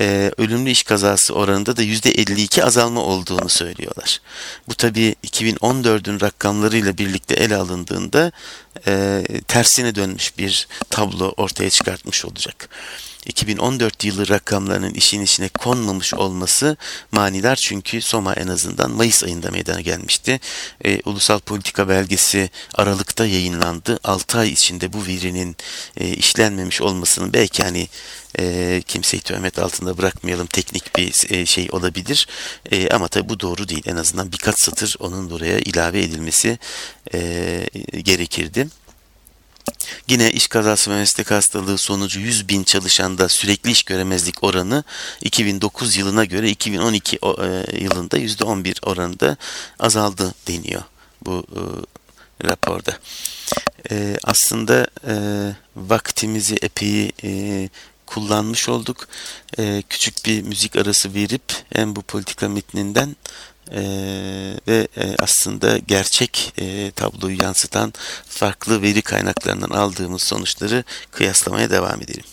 e, 0.01 0.33
ölümlü 0.37 0.71
iş 0.71 0.83
kazası 0.83 1.35
oranında 1.35 1.77
da 1.77 1.83
%52 1.83 2.63
azalma 2.63 3.01
olduğunu 3.01 3.49
söylüyorlar. 3.49 4.21
Bu 4.69 4.75
tabi 4.75 5.15
2014'ün 5.25 6.21
rakamlarıyla 6.21 6.99
birlikte 6.99 7.35
ele 7.35 7.57
alındığında 7.57 8.33
e, 8.87 9.23
tersine 9.49 9.95
dönmüş 9.95 10.39
bir 10.39 10.69
tablo 10.91 11.35
ortaya 11.37 11.71
çıkartmış 11.71 12.25
olacak. 12.25 12.69
2014 13.27 14.05
yılı 14.05 14.29
rakamlarının 14.29 14.95
işin 14.95 15.23
içine 15.23 15.49
konmamış 15.49 16.15
olması 16.15 16.77
manidar 17.13 17.57
çünkü 17.57 18.01
Soma 18.01 18.35
en 18.35 18.49
azından 18.49 18.91
Mayıs 18.91 19.25
ayında 19.25 19.51
meydana 19.51 19.81
gelmişti. 19.81 20.41
E, 20.85 21.01
Ulusal 21.05 21.39
Politika 21.39 21.89
Belgesi 21.89 22.51
Aralık'ta 22.75 23.27
yayınlandı. 23.27 23.99
6 24.05 24.39
ay 24.39 24.49
içinde 24.49 24.93
bu 24.93 25.07
verinin 25.07 25.57
e, 25.97 26.09
işlenmemiş 26.09 26.81
olmasının 26.81 27.33
belki 27.33 27.63
hani 27.63 27.89
e, 28.39 28.83
kimseyi 28.87 29.21
töhmet 29.21 29.59
altında 29.59 29.99
bırakmayalım 29.99 30.47
teknik 30.47 30.97
bir 30.97 31.31
e, 31.31 31.47
şey 31.47 31.69
olabilir 31.73 32.27
e, 32.73 32.89
ama 32.89 33.09
tabi 33.09 33.29
bu 33.29 33.41
doğru 33.41 33.69
değil 33.69 33.83
en 33.87 33.97
azından 33.97 34.33
birkaç 34.33 34.61
satır 34.61 34.97
onun 34.99 35.31
buraya 35.31 35.59
ilave 35.59 36.03
edilmesi 36.03 36.59
e, 37.15 37.69
gerekirdi. 38.05 38.69
Yine 40.09 40.31
iş 40.31 40.47
kazası 40.47 40.91
ve 40.91 40.95
meslek 40.95 41.31
hastalığı 41.31 41.79
sonucu 41.79 42.21
100 42.21 42.49
bin 42.49 42.65
çalışanda 42.65 43.29
sürekli 43.29 43.71
iş 43.71 43.83
göremezlik 43.83 44.45
oranı 44.45 44.85
2009 45.21 45.97
yılına 45.97 46.25
göre 46.25 46.51
2012 46.51 47.17
e, 47.17 47.19
yılında 47.85 48.19
%11 48.19 48.87
oranında 48.87 49.37
azaldı 49.79 50.35
deniyor 50.49 50.83
bu 51.23 51.47
e, 51.55 51.61
raporda. 52.49 52.99
E, 53.91 54.17
aslında 54.25 54.87
e, 55.07 55.15
vaktimizi 55.77 56.57
epey 56.63 57.13
e, 57.25 57.69
kullanmış 58.07 58.69
olduk. 58.69 59.09
E, 59.59 59.83
küçük 59.89 60.27
bir 60.27 60.43
müzik 60.43 60.77
arası 60.77 61.15
verip 61.15 61.43
hem 61.73 61.97
bu 61.97 62.03
politika 62.03 62.49
metninden 62.49 63.17
e, 63.73 63.83
ve 64.69 64.89
e, 64.97 65.17
aslında 65.19 65.79
gerçek 65.79 66.53
e, 66.59 66.91
tabloyu 66.91 67.43
yansıtan 67.43 67.93
farklı 68.27 68.83
veri 68.83 69.03
kaynaklarından 69.03 69.71
aldığımız 69.71 70.23
sonuçları 70.23 70.85
kıyaslamaya 71.11 71.71
devam 71.71 72.03
edelim. 72.03 72.25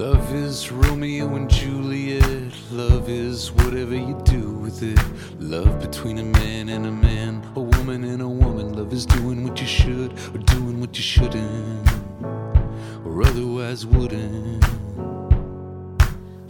Love 0.00 0.32
is 0.32 0.72
Romeo 0.72 1.36
and 1.36 1.50
Juliet. 1.50 2.54
Love 2.72 3.08
is 3.08 3.50
whatever 3.50 3.96
you 3.96 4.14
do 4.24 4.64
with 4.64 4.82
it. 4.82 4.98
Love 5.38 5.78
between 5.80 6.18
a 6.18 6.24
man 6.24 6.68
and 6.68 6.86
a 6.86 6.90
man, 6.90 7.42
a 7.54 7.60
woman 7.60 8.04
and 8.04 8.22
a 8.22 8.28
woman. 8.28 8.49
Love 8.90 8.98
is 8.98 9.06
doing 9.06 9.44
what 9.44 9.60
you 9.60 9.68
should 9.68 10.12
or 10.34 10.38
doing 10.38 10.80
what 10.80 10.96
you 10.96 11.02
shouldn't, 11.02 11.88
or 13.04 13.22
otherwise 13.22 13.86
wouldn't. 13.86 14.64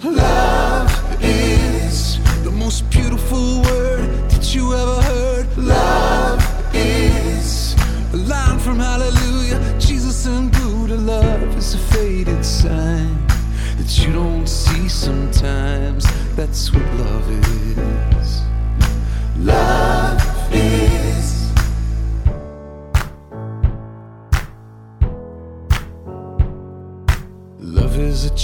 Love 0.02 1.22
is 1.22 2.18
the 2.42 2.50
most 2.50 2.88
beautiful 2.88 3.60
word 3.60 4.30
that 4.30 4.54
you 4.54 4.74
ever 4.74 5.02
heard. 5.02 5.58
Love 5.58 6.42
is 6.74 7.74
a 8.14 8.16
line 8.16 8.58
from 8.58 8.78
Hallelujah. 8.78 9.78
Jesus 9.78 10.24
and 10.24 10.50
Buddha. 10.50 10.96
Love 10.96 11.58
is 11.58 11.74
a 11.74 11.78
faded 11.92 12.42
sign 12.42 13.18
that 13.76 13.98
you 13.98 14.14
don't 14.14 14.46
see 14.46 14.88
sometimes. 14.88 16.06
That's 16.36 16.72
what 16.72 16.86
love 16.94 17.30
is. 17.30 18.40
Love 19.36 20.54
is. 20.54 20.89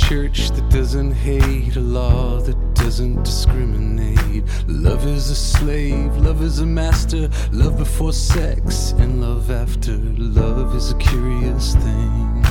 Church 0.09 0.51
that 0.51 0.71
doesn't 0.71 1.11
hate, 1.11 1.75
a 1.75 1.81
law 1.81 2.39
that 2.39 2.75
doesn't 2.75 3.25
discriminate. 3.25 4.45
Love 4.69 5.05
is 5.05 5.31
a 5.31 5.35
slave, 5.35 6.17
love 6.19 6.43
is 6.43 6.61
a 6.61 6.67
master, 6.67 7.29
love 7.51 7.77
before 7.77 8.13
sex 8.13 8.93
and 8.99 9.21
love 9.21 9.51
after. 9.51 9.97
Love 10.17 10.77
is 10.77 10.93
a 10.93 10.97
curious 10.99 11.75
thing. 11.75 12.43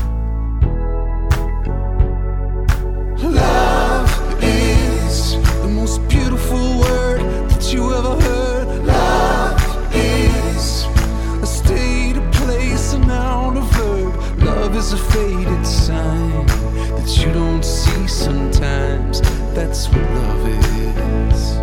Love 3.23 4.09
is 4.43 5.37
the 5.61 5.69
most 5.69 6.05
beautiful 6.09 6.79
word 6.79 7.21
that 7.51 7.71
you 7.71 7.93
ever 7.93 8.19
heard. 8.21 8.34
Is 14.85 14.93
a 14.93 14.97
faded 14.97 15.65
sign 15.65 16.45
that 16.97 17.17
you 17.17 17.33
don't 17.33 17.65
see 17.65 18.07
sometimes. 18.07 19.19
That's 19.55 19.87
what 19.89 20.03
love 20.21 20.47
is. 20.47 21.57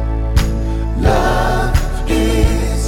Love 0.98 2.10
is. 2.10 2.84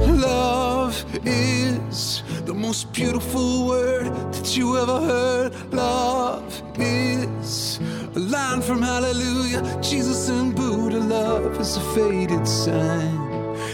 Love 0.00 0.94
is 1.24 2.24
the 2.44 2.54
most 2.54 2.92
beautiful 2.92 3.68
word 3.68 4.06
that 4.34 4.56
you 4.56 4.78
ever 4.78 5.00
heard. 5.00 5.52
Love 5.72 6.50
is 6.76 7.78
a 8.16 8.18
line 8.18 8.62
from 8.62 8.82
Hallelujah. 8.82 9.62
Jesus 9.80 10.28
and 10.28 10.56
Buddha. 10.56 10.98
Love 10.98 11.60
is 11.60 11.76
a 11.76 11.84
faded 11.94 12.48
sign 12.48 13.16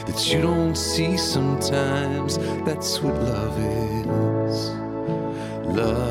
that 0.06 0.20
you 0.30 0.42
don't 0.42 0.76
see 0.76 1.16
sometimes. 1.16 2.36
That's 2.66 3.00
what 3.00 3.14
love 3.22 3.58
is. 3.58 3.97
Love 5.78 6.07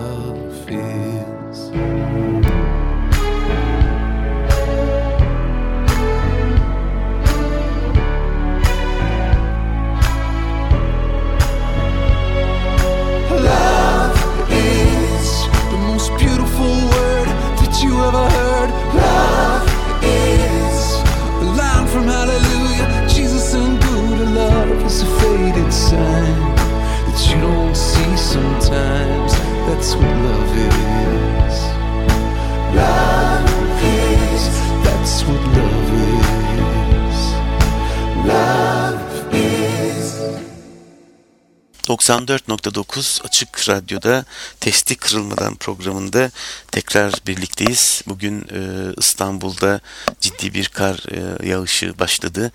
94.9 42.08 43.24
Açık 43.24 43.70
Radyo'da 43.70 44.26
Testi 44.60 44.96
Kırılmadan 44.96 45.56
programında 45.56 46.32
tekrar 46.72 47.14
birlikteyiz. 47.28 48.02
Bugün 48.08 48.42
e, 48.42 48.94
İstanbul'da 48.98 49.80
ciddi 50.22 50.54
bir 50.54 50.68
kar 50.68 51.04
e, 51.12 51.48
yağışı 51.48 52.00
başladı. 52.00 52.52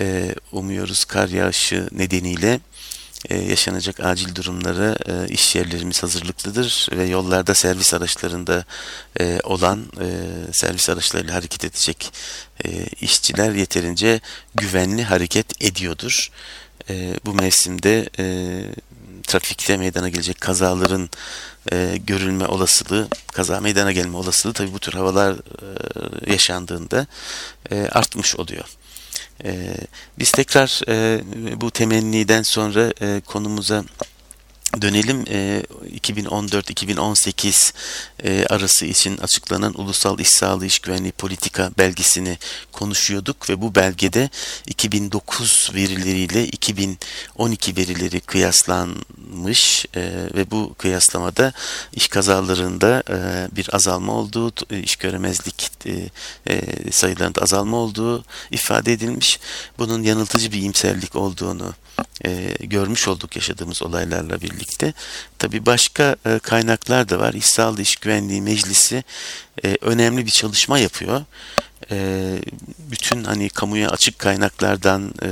E, 0.00 0.34
umuyoruz 0.52 1.04
kar 1.04 1.28
yağışı 1.28 1.88
nedeniyle 1.92 2.60
e, 3.30 3.38
yaşanacak 3.38 4.00
acil 4.00 4.34
durumlara 4.34 4.96
e, 5.06 5.28
iş 5.28 5.54
yerlerimiz 5.54 6.02
hazırlıklıdır 6.02 6.88
ve 6.92 7.04
yollarda 7.04 7.54
servis 7.54 7.94
araçlarında 7.94 8.64
e, 9.20 9.40
olan 9.44 9.86
e, 10.00 10.06
servis 10.52 10.90
araçlarıyla 10.90 11.34
hareket 11.34 11.64
edecek 11.64 12.12
e, 12.64 12.86
işçiler 13.00 13.52
yeterince 13.52 14.20
güvenli 14.54 15.04
hareket 15.04 15.62
ediyordur. 15.62 16.30
E, 16.90 17.14
bu 17.24 17.34
mevsimde 17.34 18.08
e, 18.18 18.24
trafikte 19.26 19.76
meydana 19.76 20.08
gelecek 20.08 20.40
kazaların 20.40 21.10
e, 21.72 21.98
görülme 22.06 22.46
olasılığı, 22.46 23.08
kaza 23.32 23.60
meydana 23.60 23.92
gelme 23.92 24.16
olasılığı 24.16 24.52
tabii 24.52 24.72
bu 24.72 24.78
tür 24.78 24.92
havalar 24.92 25.32
e, 25.32 26.32
yaşandığında 26.32 27.06
e, 27.70 27.88
artmış 27.92 28.36
oluyor. 28.36 28.64
E, 29.44 29.74
biz 30.18 30.30
tekrar 30.30 30.82
e, 30.88 31.20
bu 31.60 31.70
temenniden 31.70 32.42
sonra 32.42 32.92
e, 33.00 33.20
konumuza 33.26 33.84
dönelim. 34.80 35.24
E, 35.28 35.62
2014-2018 35.98 37.72
e, 38.24 38.46
arası 38.46 38.86
için 38.86 39.18
açıklanan 39.18 39.80
Ulusal 39.80 40.18
İş 40.18 40.28
Sağlığı 40.28 40.66
İş 40.66 40.78
Güvenliği 40.78 41.12
Politika 41.12 41.70
belgesini 41.78 42.38
konuşuyorduk 42.72 43.50
ve 43.50 43.60
bu 43.60 43.74
belgede 43.74 44.30
2009 44.66 45.70
verileriyle 45.74 46.46
2012 46.46 47.76
verileri 47.76 48.20
kıyaslanmış 48.20 49.86
e, 49.96 50.00
ve 50.34 50.50
bu 50.50 50.74
kıyaslamada 50.78 51.52
iş 51.92 52.08
kazalarında 52.08 53.02
e, 53.08 53.48
bir 53.56 53.74
azalma 53.74 54.12
olduğu, 54.12 54.52
iş 54.82 54.96
göremezlik 54.96 55.70
sayılarında 56.90 57.42
azalma 57.42 57.76
olduğu 57.76 58.24
ifade 58.50 58.92
edilmiş. 58.92 59.40
Bunun 59.78 60.02
yanıltıcı 60.02 60.52
bir 60.52 60.58
iyimserlik 60.58 61.16
olduğunu 61.16 61.74
e, 62.24 62.56
görmüş 62.60 63.08
olduk 63.08 63.36
yaşadığımız 63.36 63.82
olaylarla 63.82 64.40
birlikte. 64.40 64.92
Tabi 65.38 65.66
başka 65.66 66.16
e, 66.26 66.38
kaynaklar 66.38 67.08
da 67.08 67.18
var. 67.18 67.34
Sağlığı 67.40 67.82
İş 67.82 67.96
Güvenliği 67.96 68.42
Meclisi 68.42 69.04
e, 69.64 69.76
önemli 69.80 70.26
bir 70.26 70.30
çalışma 70.30 70.78
yapıyor. 70.78 71.24
E, 71.90 72.38
bütün 72.78 73.24
hani 73.24 73.48
kamuya 73.48 73.88
açık 73.88 74.18
kaynaklardan 74.18 75.14
e, 75.22 75.30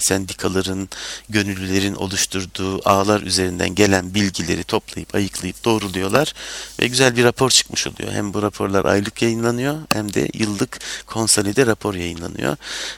sendikaların, 0.00 0.88
gönüllülerin 1.28 1.94
oluşturduğu 1.94 2.88
ağlar 2.88 3.22
üzerinden 3.22 3.74
gelen 3.74 4.14
bilgileri 4.14 4.64
toplayıp 4.64 5.14
ayıklayıp 5.14 5.64
doğruluyorlar 5.64 6.34
ve 6.80 6.86
güzel 6.86 7.16
bir 7.16 7.24
rapor 7.24 7.50
çıkmış 7.50 7.86
oluyor. 7.86 8.12
Hem 8.12 8.34
bu 8.34 8.42
raporlar 8.42 8.84
aylık 8.84 9.22
yayınlanıyor 9.22 9.76
hem 9.92 10.14
de 10.14 10.28
yıllık 10.34 10.78
konsolide 11.06 11.66
rapor 11.66 11.94
yayınlanıyor. 11.94 12.56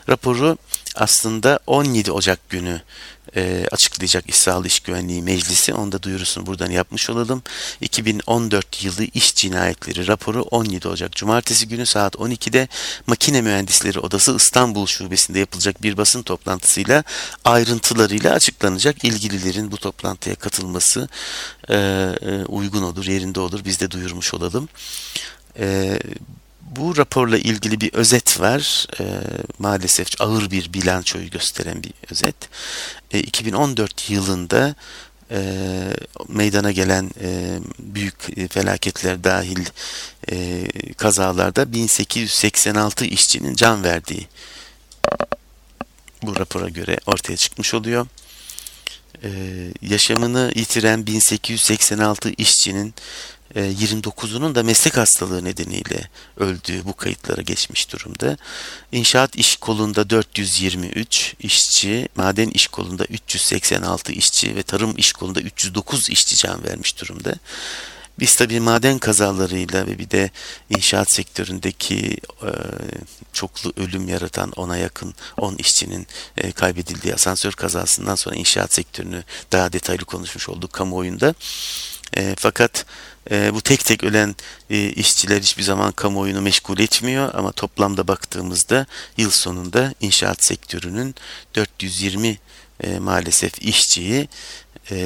Raporu 0.08 0.58
aslında 0.94 1.58
17 1.66 2.12
Ocak 2.12 2.48
günü 2.48 2.80
e, 3.36 3.66
açıklayacak 3.72 4.28
İş 4.28 4.48
İş 4.64 4.80
Güvenliği 4.80 5.22
Meclisi. 5.22 5.74
Onu 5.74 5.92
da 5.92 6.02
duyurusunu 6.02 6.46
buradan 6.46 6.70
yapmış 6.70 7.10
olalım. 7.10 7.42
2014 7.80 8.84
yılı 8.84 9.04
iş 9.04 9.34
cinayetleri 9.34 10.06
raporu 10.06 10.42
17 10.42 10.88
Ocak 10.88 11.12
Cumartesi 11.12 11.68
günü 11.68 11.86
saat 11.86 12.14
12'de 12.14 12.68
Makine 13.06 13.42
Mühendisleri 13.42 14.00
Odası 14.00 14.36
İstanbul 14.36 14.86
Şubesi'nde 14.86 15.38
yapılacak 15.38 15.82
bir 15.82 15.96
basın 15.96 16.22
toplantısıyla 16.22 17.04
ayrıntılarıyla 17.44 18.32
açıklanacak. 18.32 19.04
İlgililerin 19.04 19.72
bu 19.72 19.76
toplantıya 19.76 20.36
katılması 20.36 21.08
e, 21.68 21.74
e, 21.76 22.44
uygun 22.44 22.82
olur, 22.82 23.04
yerinde 23.04 23.40
olur. 23.40 23.64
Biz 23.64 23.80
de 23.80 23.90
duyurmuş 23.90 24.34
olalım. 24.34 24.68
E, 25.58 25.98
bu 26.76 26.96
raporla 26.96 27.38
ilgili 27.38 27.80
bir 27.80 27.92
özet 27.92 28.40
var. 28.40 28.86
E, 29.00 29.04
maalesef 29.58 30.20
ağır 30.20 30.50
bir 30.50 30.72
bilançoyu 30.72 31.30
gösteren 31.30 31.82
bir 31.82 31.92
özet. 32.10 32.36
E, 33.10 33.20
2014 33.20 34.10
yılında 34.10 34.74
e, 35.30 35.40
meydana 36.28 36.72
gelen 36.72 37.10
e, 37.20 37.58
büyük 37.78 38.38
e, 38.38 38.48
felaketler 38.48 39.24
dahil 39.24 39.66
e, 40.32 40.66
kazalarda 40.96 41.72
1886 41.72 43.04
işçinin 43.04 43.54
can 43.54 43.84
verdiği 43.84 44.28
bu 46.22 46.36
rapora 46.36 46.68
göre 46.68 46.98
ortaya 47.06 47.36
çıkmış 47.36 47.74
oluyor. 47.74 48.06
E, 49.22 49.30
yaşamını 49.82 50.52
yitiren 50.54 51.06
1886 51.06 52.30
işçinin 52.30 52.94
29'unun 53.54 54.54
da 54.54 54.62
meslek 54.62 54.96
hastalığı 54.96 55.44
nedeniyle 55.44 56.08
öldüğü 56.36 56.84
bu 56.84 56.96
kayıtlara 56.96 57.42
geçmiş 57.42 57.92
durumda. 57.92 58.36
İnşaat 58.92 59.36
iş 59.36 59.56
kolunda 59.56 60.10
423 60.10 61.34
işçi, 61.40 62.08
maden 62.16 62.48
iş 62.48 62.66
kolunda 62.66 63.04
386 63.04 64.12
işçi 64.12 64.56
ve 64.56 64.62
tarım 64.62 64.94
iş 64.96 65.12
kolunda 65.12 65.40
309 65.40 66.10
işçi 66.10 66.36
can 66.36 66.64
vermiş 66.64 67.00
durumda. 67.00 67.34
Biz 68.18 68.36
tabii 68.36 68.60
maden 68.60 68.98
kazalarıyla 68.98 69.86
ve 69.86 69.98
bir 69.98 70.10
de 70.10 70.30
inşaat 70.70 71.12
sektöründeki 71.12 72.16
e, 72.42 72.50
çoklu 73.32 73.72
ölüm 73.76 74.08
yaratan 74.08 74.52
ona 74.56 74.76
yakın 74.76 75.14
10 75.36 75.54
işçinin 75.54 76.06
e, 76.36 76.52
kaybedildiği 76.52 77.14
asansör 77.14 77.52
kazasından 77.52 78.14
sonra 78.14 78.36
inşaat 78.36 78.72
sektörünü 78.72 79.24
daha 79.52 79.72
detaylı 79.72 80.04
konuşmuş 80.04 80.48
olduk 80.48 80.72
kamuoyunda. 80.72 81.34
E, 82.16 82.34
fakat 82.38 82.86
e, 83.30 83.54
bu 83.54 83.60
tek 83.60 83.84
tek 83.84 84.04
ölen 84.04 84.34
e, 84.70 84.88
işçiler 84.88 85.40
hiçbir 85.40 85.62
zaman 85.62 85.92
kamuoyunu 85.92 86.42
meşgul 86.42 86.78
etmiyor 86.78 87.30
ama 87.34 87.52
toplamda 87.52 88.08
baktığımızda 88.08 88.86
yıl 89.16 89.30
sonunda 89.30 89.94
inşaat 90.00 90.44
sektörünün 90.44 91.14
420 91.54 92.38
e, 92.80 92.98
maalesef 92.98 93.62
işçiyi 93.62 94.28
e, 94.90 94.96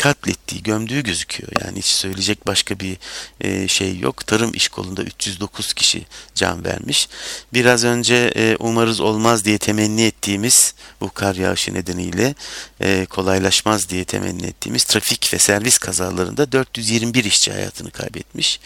katlettiği, 0.00 0.62
gömdüğü 0.62 1.02
gözüküyor. 1.02 1.52
Yani 1.64 1.78
hiç 1.78 1.86
söyleyecek 1.86 2.46
başka 2.46 2.80
bir 2.80 2.96
e, 3.40 3.68
şey 3.68 3.98
yok. 3.98 4.26
Tarım 4.26 4.54
iş 4.54 4.68
kolunda 4.68 5.02
309 5.02 5.72
kişi 5.72 6.06
can 6.34 6.64
vermiş. 6.64 7.08
Biraz 7.52 7.84
önce 7.84 8.32
e, 8.36 8.56
umarız 8.58 9.00
olmaz 9.00 9.44
diye 9.44 9.58
temenni 9.58 10.02
ettiğimiz 10.02 10.74
bu 11.00 11.10
kar 11.10 11.34
yağışı 11.34 11.74
nedeniyle 11.74 12.34
e, 12.80 13.06
kolaylaşmaz 13.06 13.88
diye 13.88 14.04
temenni 14.04 14.46
ettiğimiz 14.46 14.84
trafik 14.84 15.34
ve 15.34 15.38
servis 15.38 15.78
kazalarında 15.78 16.52
421 16.52 17.24
işçi 17.24 17.52
hayatını 17.52 17.90
kaybetmiş. 17.90 18.60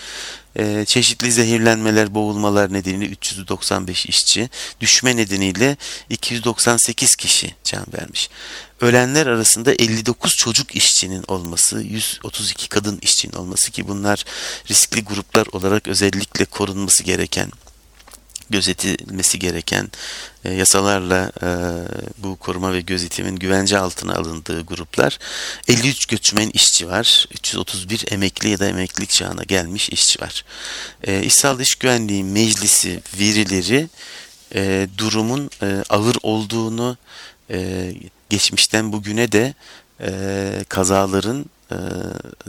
E, 0.58 0.84
çeşitli 0.84 1.32
zehirlenmeler, 1.32 2.14
boğulmalar 2.14 2.72
nedeniyle 2.72 3.06
395 3.06 4.06
işçi, 4.06 4.50
düşme 4.80 5.16
nedeniyle 5.16 5.76
298 6.10 7.16
kişi 7.16 7.54
can 7.64 7.86
vermiş. 7.98 8.30
Ölenler 8.80 9.26
arasında 9.26 9.72
59 9.72 10.36
çocuk 10.36 10.76
işçinin 10.76 11.24
olması, 11.28 11.82
132 11.82 12.68
kadın 12.68 12.98
işçinin 13.02 13.32
olması 13.32 13.70
ki 13.70 13.88
bunlar 13.88 14.24
riskli 14.70 15.04
gruplar 15.04 15.46
olarak 15.52 15.88
özellikle 15.88 16.44
korunması 16.44 17.02
gereken 17.04 17.50
gözetilmesi 18.50 19.38
gereken 19.38 19.88
e, 20.44 20.52
yasalarla 20.52 21.32
e, 21.42 21.48
bu 22.18 22.36
koruma 22.36 22.72
ve 22.72 22.80
gözetimin 22.80 23.36
güvence 23.36 23.78
altına 23.78 24.14
alındığı 24.14 24.62
gruplar. 24.62 25.18
53 25.68 26.06
göçmen 26.06 26.50
işçi 26.50 26.88
var 26.88 27.26
331 27.32 28.12
emekli 28.12 28.48
ya 28.48 28.58
da 28.58 28.68
emeklilik 28.68 29.10
çağına 29.10 29.42
gelmiş 29.42 29.90
işçi 29.90 30.20
var. 30.20 30.44
E, 31.02 31.30
Sağlığı 31.30 31.62
İş 31.62 31.74
Güvenliği 31.74 32.24
Meclisi 32.24 33.02
verileri 33.20 33.88
e, 34.54 34.88
durumun 34.98 35.50
e, 35.62 35.84
ağır 35.88 36.16
olduğunu 36.22 36.96
e, 37.50 37.90
geçmişten 38.30 38.92
bugüne 38.92 39.32
de 39.32 39.54
e, 40.00 40.64
kazaların 40.68 41.46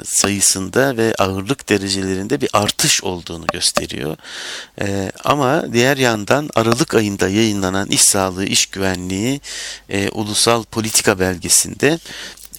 sayısında 0.04 0.98
ve 0.98 1.16
ağırlık 1.18 1.70
derecelerinde 1.70 2.42
bir 2.42 2.50
artış 2.54 3.04
olduğunu 3.04 3.48
gösteriyor. 3.48 4.18
E, 4.82 5.12
ama 5.24 5.74
diğer 5.74 5.98
yandan 5.98 6.50
Aralık 6.56 6.96
ayında 6.96 7.30
yayınlanan 7.30 7.88
İş 7.90 8.02
Sağlığı, 8.02 8.46
İş 8.46 8.66
Güvenliği 8.66 9.42
e, 9.90 10.10
Ulusal 10.10 10.64
Politika 10.64 11.20
Belgesi'nde 11.20 12.00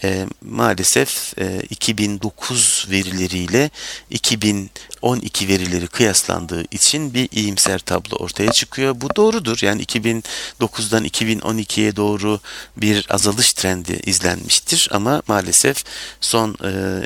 e, 0.05 0.27
maalesef 0.43 1.39
e, 1.39 1.61
2009 1.71 2.87
verileriyle 2.91 3.71
2012 4.11 5.49
verileri 5.49 5.87
kıyaslandığı 5.87 6.65
için 6.71 7.15
bir 7.15 7.29
iyimser 7.33 7.79
tablo 7.79 8.17
ortaya 8.17 8.53
çıkıyor. 8.53 9.01
Bu 9.01 9.17
doğrudur. 9.17 9.59
Yani 9.63 9.83
2009'dan 9.83 11.05
2012'ye 11.05 11.97
doğru 11.97 12.41
bir 12.77 13.07
azalış 13.11 13.53
trendi 13.53 14.01
izlenmiştir 14.07 14.89
ama 14.93 15.23
maalesef 15.29 15.85
son 16.21 16.57
e, 16.65 17.03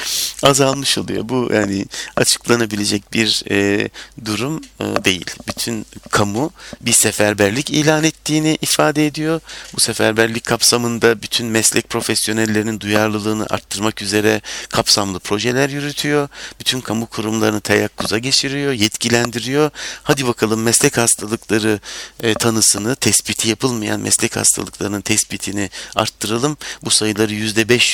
azalmış 0.44 0.98
oluyor. 0.98 1.30
Bu 1.30 1.50
yani 1.54 1.86
açıklanabilecek 2.16 3.14
bir 3.14 3.44
e, 3.52 3.90
durum 4.26 4.62
e, 4.80 4.84
değil. 5.06 5.26
Bütün 5.48 5.86
kamu 6.12 6.52
bir 6.82 6.92
seferberlik 6.92 7.70
ilan 7.70 8.04
ettiğini 8.04 8.58
ifade 8.62 9.08
ediyor. 9.08 9.42
Bu 9.76 9.80
seferberlik 9.80 10.44
kapsamında 10.44 11.22
bütün 11.22 11.48
meslek 11.48 11.90
profesyonellerinin 11.90 12.80
duyarlılığını 12.80 13.46
arttırmak 13.50 14.02
üzere 14.02 14.42
kapsamlı 14.70 15.20
projeler 15.20 15.70
yürütüyor. 15.70 16.30
Bütün 16.60 16.82
kamu 16.82 17.06
kurumlarını 17.06 17.62
teyakkuza 17.62 18.18
geçiriyor, 18.18 18.74
yetkilendiriyor. 18.74 19.70
Hadi 20.04 20.28
bakalım 20.28 20.62
meslek 20.62 20.98
hastalıkları 20.98 21.80
e, 22.24 22.34
tanısını, 22.34 22.96
tespiti 22.96 23.50
yapılmayan 23.50 24.00
meslek 24.00 24.36
hastalıklarının 24.36 25.02
tespitini 25.02 25.70
arttıralım. 25.96 26.58
Bu 26.84 26.90
sayıları 26.90 27.34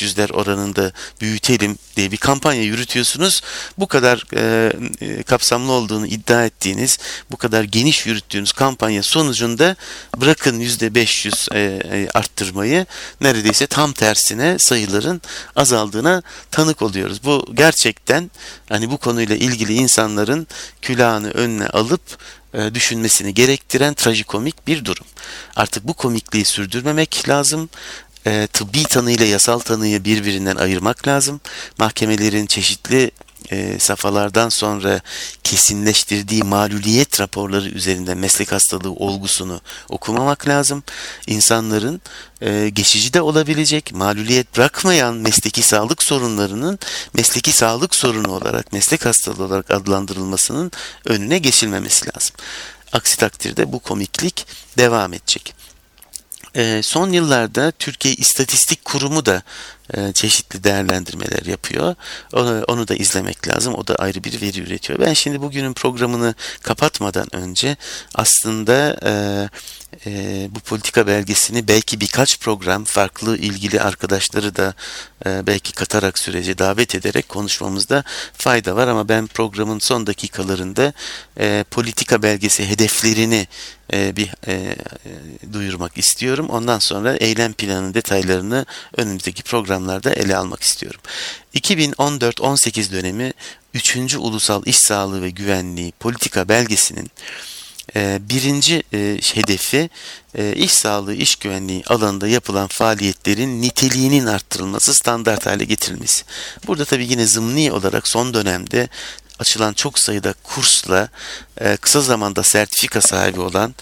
%500'ler 0.07 0.31
oranında 0.31 0.91
büyütelim 1.21 1.77
diye 1.95 2.11
bir 2.11 2.17
kampanya 2.17 2.63
yürütüyorsunuz. 2.63 3.41
Bu 3.77 3.87
kadar 3.87 4.23
e, 4.35 4.73
e, 5.01 5.23
kapsamlı 5.23 5.71
olduğunu 5.71 6.07
iddia 6.07 6.45
ettiğiniz, 6.45 6.97
bu 7.31 7.37
kadar 7.37 7.63
geniş 7.63 8.05
yürüttüğünüz 8.05 8.51
kampanya 8.51 9.03
sonucunda 9.03 9.75
bırakın 10.17 10.59
%500 10.59 11.55
e, 11.55 11.59
e, 11.97 12.09
arttırmayı 12.13 12.85
neredeyse 13.21 13.67
tam 13.67 13.93
tersine 13.93 14.59
sayıların 14.59 15.21
azaldığına 15.55 16.21
tanık 16.51 16.81
oluyoruz. 16.81 17.23
Bu 17.23 17.45
gerçekten 17.53 18.31
hani 18.69 18.91
bu 18.91 18.97
konuyla 18.97 19.35
ilgili 19.35 19.73
insanların 19.73 20.47
külahını 20.81 21.31
önüne 21.31 21.67
alıp 21.67 22.01
e, 22.53 22.73
düşünmesini 22.73 23.33
gerektiren 23.33 23.93
trajikomik 23.93 24.67
bir 24.67 24.85
durum. 24.85 25.05
Artık 25.55 25.87
bu 25.87 25.93
komikliği 25.93 26.45
sürdürmemek 26.45 27.29
lazım 27.29 27.69
e, 28.27 28.47
tıbbi 28.47 28.83
tanı 28.83 29.11
ile 29.11 29.25
yasal 29.25 29.59
tanıyı 29.59 30.03
birbirinden 30.03 30.55
ayırmak 30.55 31.07
lazım. 31.07 31.41
Mahkemelerin 31.77 32.45
çeşitli 32.45 33.11
e, 33.51 33.79
safhalardan 33.79 34.49
sonra 34.49 35.01
kesinleştirdiği 35.43 36.43
maluliyet 36.43 37.19
raporları 37.21 37.69
üzerinde 37.69 38.15
meslek 38.15 38.51
hastalığı 38.51 38.91
olgusunu 38.91 39.61
okumamak 39.89 40.47
lazım. 40.47 40.83
İnsanların 41.27 42.01
e, 42.41 42.69
geçici 42.69 43.13
de 43.13 43.21
olabilecek 43.21 43.93
maluliyet 43.93 44.57
bırakmayan 44.57 45.15
mesleki 45.15 45.61
sağlık 45.61 46.03
sorunlarının 46.03 46.79
mesleki 47.13 47.51
sağlık 47.51 47.95
sorunu 47.95 48.31
olarak 48.31 48.73
meslek 48.73 49.05
hastalığı 49.05 49.43
olarak 49.43 49.71
adlandırılmasının 49.71 50.71
önüne 51.05 51.37
geçilmemesi 51.37 52.05
lazım. 52.05 52.35
Aksi 52.93 53.17
takdirde 53.17 53.71
bu 53.71 53.79
komiklik 53.79 54.45
devam 54.77 55.13
edecek. 55.13 55.56
E, 56.57 56.81
son 56.83 57.11
yıllarda 57.11 57.71
Türkiye 57.71 58.13
İstatistik 58.15 58.85
Kurumu 58.85 59.25
da 59.25 59.41
çeşitli 60.13 60.63
değerlendirmeler 60.63 61.45
yapıyor. 61.45 61.95
Onu, 62.67 62.87
da 62.87 62.95
izlemek 62.95 63.47
lazım. 63.47 63.73
O 63.73 63.87
da 63.87 63.95
ayrı 63.95 64.23
bir 64.23 64.41
veri 64.41 64.59
üretiyor. 64.59 64.99
Ben 64.99 65.13
şimdi 65.13 65.41
bugünün 65.41 65.73
programını 65.73 66.35
kapatmadan 66.63 67.35
önce 67.35 67.77
aslında 68.15 68.97
e, 69.05 69.11
e, 70.05 70.47
bu 70.55 70.59
politika 70.59 71.07
belgesini 71.07 71.67
belki 71.67 71.99
birkaç 71.99 72.39
program 72.39 72.83
farklı 72.83 73.37
ilgili 73.37 73.81
arkadaşları 73.81 74.55
da 74.55 74.73
e, 75.25 75.47
belki 75.47 75.73
katarak 75.73 76.19
sürece 76.19 76.57
davet 76.57 76.95
ederek 76.95 77.29
konuşmamızda 77.29 78.03
fayda 78.33 78.75
var 78.75 78.87
ama 78.87 79.09
ben 79.09 79.27
programın 79.27 79.79
son 79.79 80.07
dakikalarında 80.07 80.93
e, 81.39 81.65
politika 81.71 82.23
belgesi 82.23 82.69
hedeflerini 82.69 83.47
e, 83.93 84.15
bir 84.15 84.31
e, 84.47 84.53
e 84.53 84.75
duyurmak 85.53 85.97
istiyorum. 85.97 86.49
Ondan 86.49 86.79
sonra 86.79 87.15
eylem 87.15 87.53
planının 87.53 87.93
detaylarını 87.93 88.65
önümüzdeki 88.97 89.43
programlarda 89.77 90.13
ele 90.13 90.37
almak 90.37 90.61
istiyorum. 90.63 90.99
2014-18 91.55 92.91
dönemi 92.91 93.33
3. 93.73 94.15
Ulusal 94.15 94.63
İş 94.65 94.77
Sağlığı 94.77 95.21
ve 95.21 95.29
Güvenliği 95.29 95.91
Politika 95.99 96.49
Belgesi'nin 96.49 97.11
e, 97.95 98.19
birinci 98.29 98.83
e, 98.93 99.19
hedefi 99.33 99.89
e, 100.35 100.53
iş 100.55 100.71
sağlığı, 100.71 101.13
iş 101.13 101.35
güvenliği 101.35 101.83
alanında 101.87 102.27
yapılan 102.27 102.67
faaliyetlerin 102.67 103.61
niteliğinin 103.61 104.25
arttırılması, 104.25 104.93
standart 104.93 105.45
hale 105.45 105.65
getirilmesi. 105.65 106.23
Burada 106.67 106.85
tabii 106.85 107.07
yine 107.11 107.25
zımni 107.25 107.71
olarak 107.71 108.07
son 108.07 108.33
dönemde 108.33 108.89
açılan 109.39 109.73
çok 109.73 109.99
sayıda 109.99 110.33
kursla 110.43 111.09
kısa 111.81 112.01
zamanda 112.01 112.43
sertifika 112.43 113.01
sahibi 113.01 113.39
olan 113.39 113.75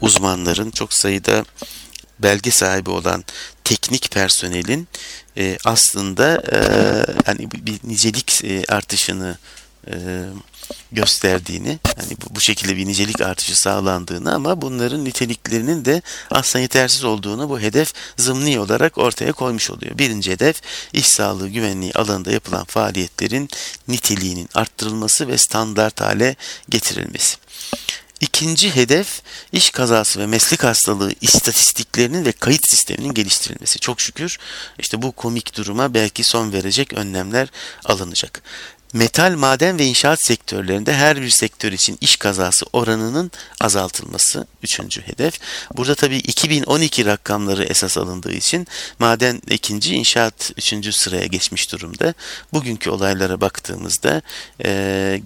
uzmanların 0.00 0.70
çok 0.70 0.92
sayıda 0.92 1.44
belge 2.22 2.50
sahibi 2.50 2.90
olan 2.90 3.24
teknik 3.64 4.10
personelin 4.10 4.88
aslında 5.64 6.42
hani 7.26 7.50
bir 7.50 7.80
nicelik 7.84 8.42
artışını 8.68 9.38
e, 9.86 10.24
gösterdiğini, 10.92 11.78
hani 11.96 12.10
bu, 12.10 12.34
bu 12.34 12.40
şekilde 12.40 12.76
bir 12.76 12.86
nicelik 12.86 13.20
artışı 13.20 13.60
sağlandığını 13.60 14.34
ama 14.34 14.62
bunların 14.62 15.04
niteliklerinin 15.04 15.84
de 15.84 16.02
aslında 16.30 16.62
yetersiz 16.62 17.04
olduğunu 17.04 17.48
bu 17.48 17.60
hedef 17.60 17.92
zımni 18.16 18.60
olarak 18.60 18.98
ortaya 18.98 19.32
koymuş 19.32 19.70
oluyor. 19.70 19.98
Birinci 19.98 20.30
hedef 20.30 20.60
iş 20.92 21.06
sağlığı 21.06 21.48
güvenliği 21.48 21.92
alanında 21.92 22.32
yapılan 22.32 22.64
faaliyetlerin 22.64 23.48
niteliğinin 23.88 24.48
arttırılması 24.54 25.28
ve 25.28 25.38
standart 25.38 26.00
hale 26.00 26.36
getirilmesi. 26.68 27.36
İkinci 28.20 28.74
hedef 28.74 29.22
iş 29.52 29.70
kazası 29.70 30.20
ve 30.20 30.26
meslek 30.26 30.64
hastalığı 30.64 31.12
istatistiklerinin 31.20 32.24
ve 32.24 32.32
kayıt 32.32 32.70
sisteminin 32.70 33.14
geliştirilmesi. 33.14 33.78
Çok 33.78 34.00
şükür 34.00 34.38
işte 34.78 35.02
bu 35.02 35.12
komik 35.12 35.56
duruma 35.56 35.94
belki 35.94 36.24
son 36.24 36.52
verecek 36.52 36.92
önlemler 36.92 37.48
alınacak. 37.84 38.42
Metal, 38.92 39.34
maden 39.36 39.78
ve 39.78 39.84
inşaat 39.84 40.18
sektörlerinde 40.26 40.94
her 40.94 41.22
bir 41.22 41.30
sektör 41.30 41.72
için 41.72 41.98
iş 42.00 42.16
kazası 42.16 42.66
oranının 42.72 43.30
azaltılması 43.60 44.46
üçüncü 44.62 45.00
hedef. 45.00 45.40
Burada 45.76 45.94
tabii 45.94 46.16
2012 46.16 47.06
rakamları 47.06 47.64
esas 47.64 47.98
alındığı 47.98 48.32
için 48.32 48.66
maden 48.98 49.42
ikinci, 49.50 49.94
inşaat 49.94 50.52
üçüncü 50.56 50.92
sıraya 50.92 51.26
geçmiş 51.26 51.72
durumda. 51.72 52.14
Bugünkü 52.52 52.90
olaylara 52.90 53.40
baktığımızda 53.40 54.22
e, 54.64 55.22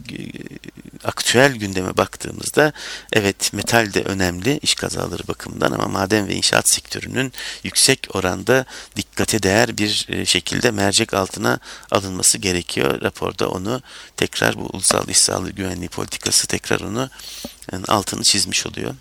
aktüel 1.04 1.52
gündeme 1.52 1.96
baktığımızda 1.96 2.72
evet 3.12 3.52
metal 3.52 3.94
de 3.94 4.02
önemli 4.02 4.58
iş 4.62 4.74
kazaları 4.74 5.28
bakımından 5.28 5.72
ama 5.72 5.88
maden 5.88 6.28
ve 6.28 6.34
inşaat 6.34 6.70
sektörünün 6.70 7.32
yüksek 7.64 8.08
oranda 8.12 8.64
dikkate 8.96 9.42
değer 9.42 9.78
bir 9.78 10.08
şekilde 10.24 10.70
mercek 10.70 11.14
altına 11.14 11.58
alınması 11.90 12.38
gerekiyor. 12.38 13.02
Raporda 13.02 13.53
onu 13.54 13.82
tekrar 14.16 14.56
bu 14.56 14.66
ulusal 14.72 15.08
iş 15.08 15.18
sağlığı 15.18 15.50
güvenliği 15.50 15.88
politikası 15.88 16.46
tekrar 16.46 16.80
onu 16.80 17.10
yani 17.72 17.84
altını 17.84 18.22
çizmiş 18.22 18.66
oluyor. 18.66 18.94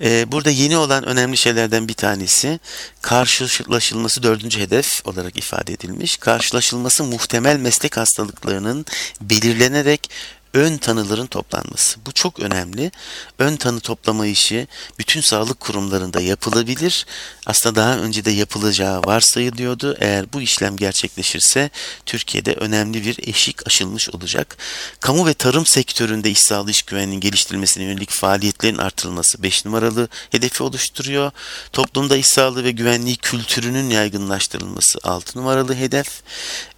Ee, 0.00 0.32
burada 0.32 0.50
yeni 0.50 0.76
olan 0.76 1.04
önemli 1.04 1.36
şeylerden 1.36 1.88
bir 1.88 1.94
tanesi 1.94 2.60
karşılaşılması 3.02 4.22
dördüncü 4.22 4.60
hedef 4.60 5.06
olarak 5.06 5.38
ifade 5.38 5.72
edilmiş. 5.72 6.16
Karşılaşılması 6.16 7.04
muhtemel 7.04 7.56
meslek 7.56 7.96
hastalıklarının 7.96 8.86
belirlenerek 9.20 10.10
ön 10.54 10.76
tanıların 10.76 11.26
toplanması. 11.26 12.00
Bu 12.06 12.12
çok 12.12 12.40
önemli. 12.40 12.90
Ön 13.38 13.56
tanı 13.56 13.80
toplama 13.80 14.26
işi 14.26 14.68
bütün 14.98 15.20
sağlık 15.20 15.60
kurumlarında 15.60 16.20
yapılabilir. 16.20 17.06
Aslında 17.46 17.74
daha 17.74 17.96
önce 17.96 18.24
de 18.24 18.30
yapılacağı 18.30 19.02
varsayılıyordu. 19.02 19.96
Eğer 20.00 20.32
bu 20.32 20.40
işlem 20.40 20.76
gerçekleşirse 20.76 21.70
Türkiye'de 22.06 22.52
önemli 22.52 23.04
bir 23.04 23.28
eşik 23.28 23.66
aşılmış 23.66 24.10
olacak. 24.10 24.56
Kamu 25.00 25.26
ve 25.26 25.34
tarım 25.34 25.66
sektöründe 25.66 26.30
iş 26.30 26.38
sağlığı 26.38 26.70
iş 26.70 26.82
güvenliğinin 26.82 27.20
geliştirilmesine 27.20 27.84
yönelik 27.84 28.10
faaliyetlerin 28.10 28.78
artırılması 28.78 29.42
5 29.42 29.64
numaralı 29.64 30.08
hedefi 30.30 30.62
oluşturuyor. 30.62 31.30
Toplumda 31.72 32.16
iş 32.16 32.26
sağlığı 32.26 32.64
ve 32.64 32.70
güvenliği 32.70 33.16
kültürünün 33.16 33.90
yaygınlaştırılması 33.90 34.98
6 35.02 35.38
numaralı 35.38 35.74
hedef. 35.74 36.22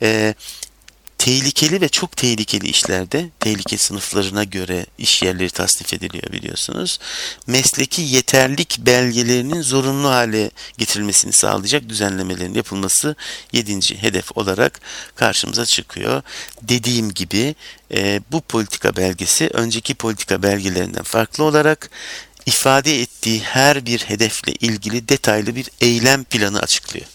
Ee, 0.02 0.34
tehlikeli 1.26 1.80
ve 1.80 1.88
çok 1.88 2.16
tehlikeli 2.16 2.68
işlerde 2.68 3.30
tehlike 3.40 3.78
sınıflarına 3.78 4.44
göre 4.44 4.86
iş 4.98 5.22
yerleri 5.22 5.50
tasnif 5.50 5.94
ediliyor 5.94 6.32
biliyorsunuz. 6.32 6.98
Mesleki 7.46 8.02
yeterlik 8.02 8.78
belgelerinin 8.78 9.62
zorunlu 9.62 10.08
hale 10.08 10.50
getirilmesini 10.78 11.32
sağlayacak 11.32 11.88
düzenlemelerin 11.88 12.54
yapılması 12.54 13.16
yedinci 13.52 14.02
hedef 14.02 14.36
olarak 14.36 14.80
karşımıza 15.16 15.64
çıkıyor. 15.64 16.22
Dediğim 16.62 17.12
gibi 17.12 17.54
e, 17.94 18.20
bu 18.32 18.40
politika 18.40 18.96
belgesi 18.96 19.50
önceki 19.52 19.94
politika 19.94 20.42
belgelerinden 20.42 21.02
farklı 21.02 21.44
olarak 21.44 21.90
ifade 22.46 23.00
ettiği 23.00 23.40
her 23.40 23.86
bir 23.86 23.98
hedefle 23.98 24.52
ilgili 24.52 25.08
detaylı 25.08 25.56
bir 25.56 25.70
eylem 25.80 26.24
planı 26.24 26.60
açıklıyor. 26.60 27.06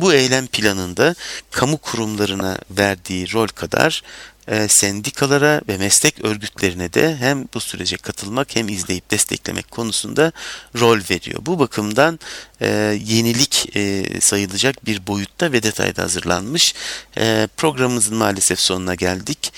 Bu 0.00 0.14
eylem 0.14 0.46
planında 0.46 1.14
kamu 1.50 1.76
kurumlarına 1.76 2.58
verdiği 2.70 3.32
rol 3.32 3.48
kadar 3.48 4.02
e, 4.48 4.68
sendikalara 4.68 5.60
ve 5.68 5.78
meslek 5.78 6.24
örgütlerine 6.24 6.92
de 6.92 7.16
hem 7.16 7.44
bu 7.54 7.60
sürece 7.60 7.96
katılmak 7.96 8.56
hem 8.56 8.68
izleyip 8.68 9.10
desteklemek 9.10 9.70
konusunda 9.70 10.32
rol 10.80 11.00
veriyor. 11.10 11.46
Bu 11.46 11.58
bakımdan 11.58 12.18
e, 12.60 12.68
yenilik 13.04 13.76
e, 13.76 14.04
sayılacak 14.20 14.86
bir 14.86 15.06
boyutta 15.06 15.52
ve 15.52 15.62
detayda 15.62 16.02
hazırlanmış. 16.02 16.74
E, 17.18 17.48
programımızın 17.56 18.16
maalesef 18.16 18.60
sonuna 18.60 18.94
geldik. 18.94 19.52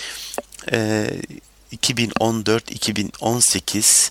E, 0.72 1.10
2014-2018 1.76 4.10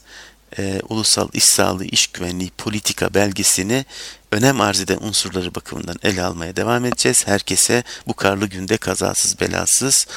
e, 0.58 0.82
Ulusal 0.90 1.30
İş 1.34 1.44
Sağlığı 1.44 1.86
İş 1.86 2.08
Güvenliği 2.08 2.52
Politika 2.58 3.14
belgesini 3.14 3.86
önem 4.32 4.62
arz 4.62 4.82
eden 4.82 4.98
unsurları 5.02 5.56
bakımından 5.56 5.96
ele 6.04 6.24
almaya 6.24 6.56
devam 6.56 6.86
edeceğiz. 6.86 7.28
Herkese 7.28 7.84
bu 8.08 8.14
karlı 8.14 8.48
günde 8.48 8.78
kazasız 8.78 9.40
belasız 9.40 10.08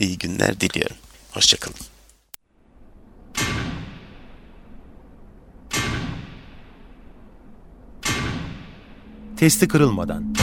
iyi 0.00 0.18
günler 0.18 0.60
diliyorum. 0.60 0.96
Hoşçakalın. 1.30 1.76
Testi 9.36 9.68
kırılmadan. 9.68 10.34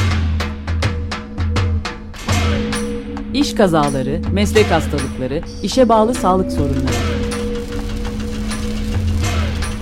İş 3.34 3.56
kazaları, 3.56 4.22
meslek 4.32 4.72
hastalıkları, 4.72 5.42
işe 5.64 5.90
bağlı 5.90 6.14
sağlık 6.14 6.52
sorunları. 6.52 7.15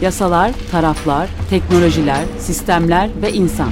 Yasalar, 0.04 0.54
taraflar, 0.72 1.30
teknolojiler, 1.50 2.26
sistemler 2.40 3.10
ve 3.22 3.32
insan. 3.32 3.72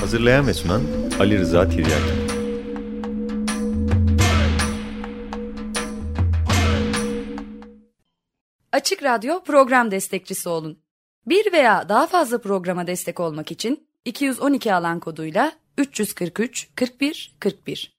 Hazırlayan 0.00 0.46
ve 0.46 0.54
sunan 0.54 0.82
Ali 1.20 1.38
Rıza 1.38 1.68
Tiryaki. 1.68 1.94
Açık 8.72 9.02
Radyo 9.02 9.42
program 9.42 9.90
destekçisi 9.90 10.48
olun. 10.48 10.78
Bir 11.26 11.52
veya 11.52 11.88
daha 11.88 12.06
fazla 12.06 12.40
programa 12.40 12.86
destek 12.86 13.20
olmak 13.20 13.50
için 13.50 13.88
212 14.04 14.74
alan 14.74 15.00
koduyla 15.00 15.52
343 15.76 16.70
41 16.76 17.34
41 17.40 17.93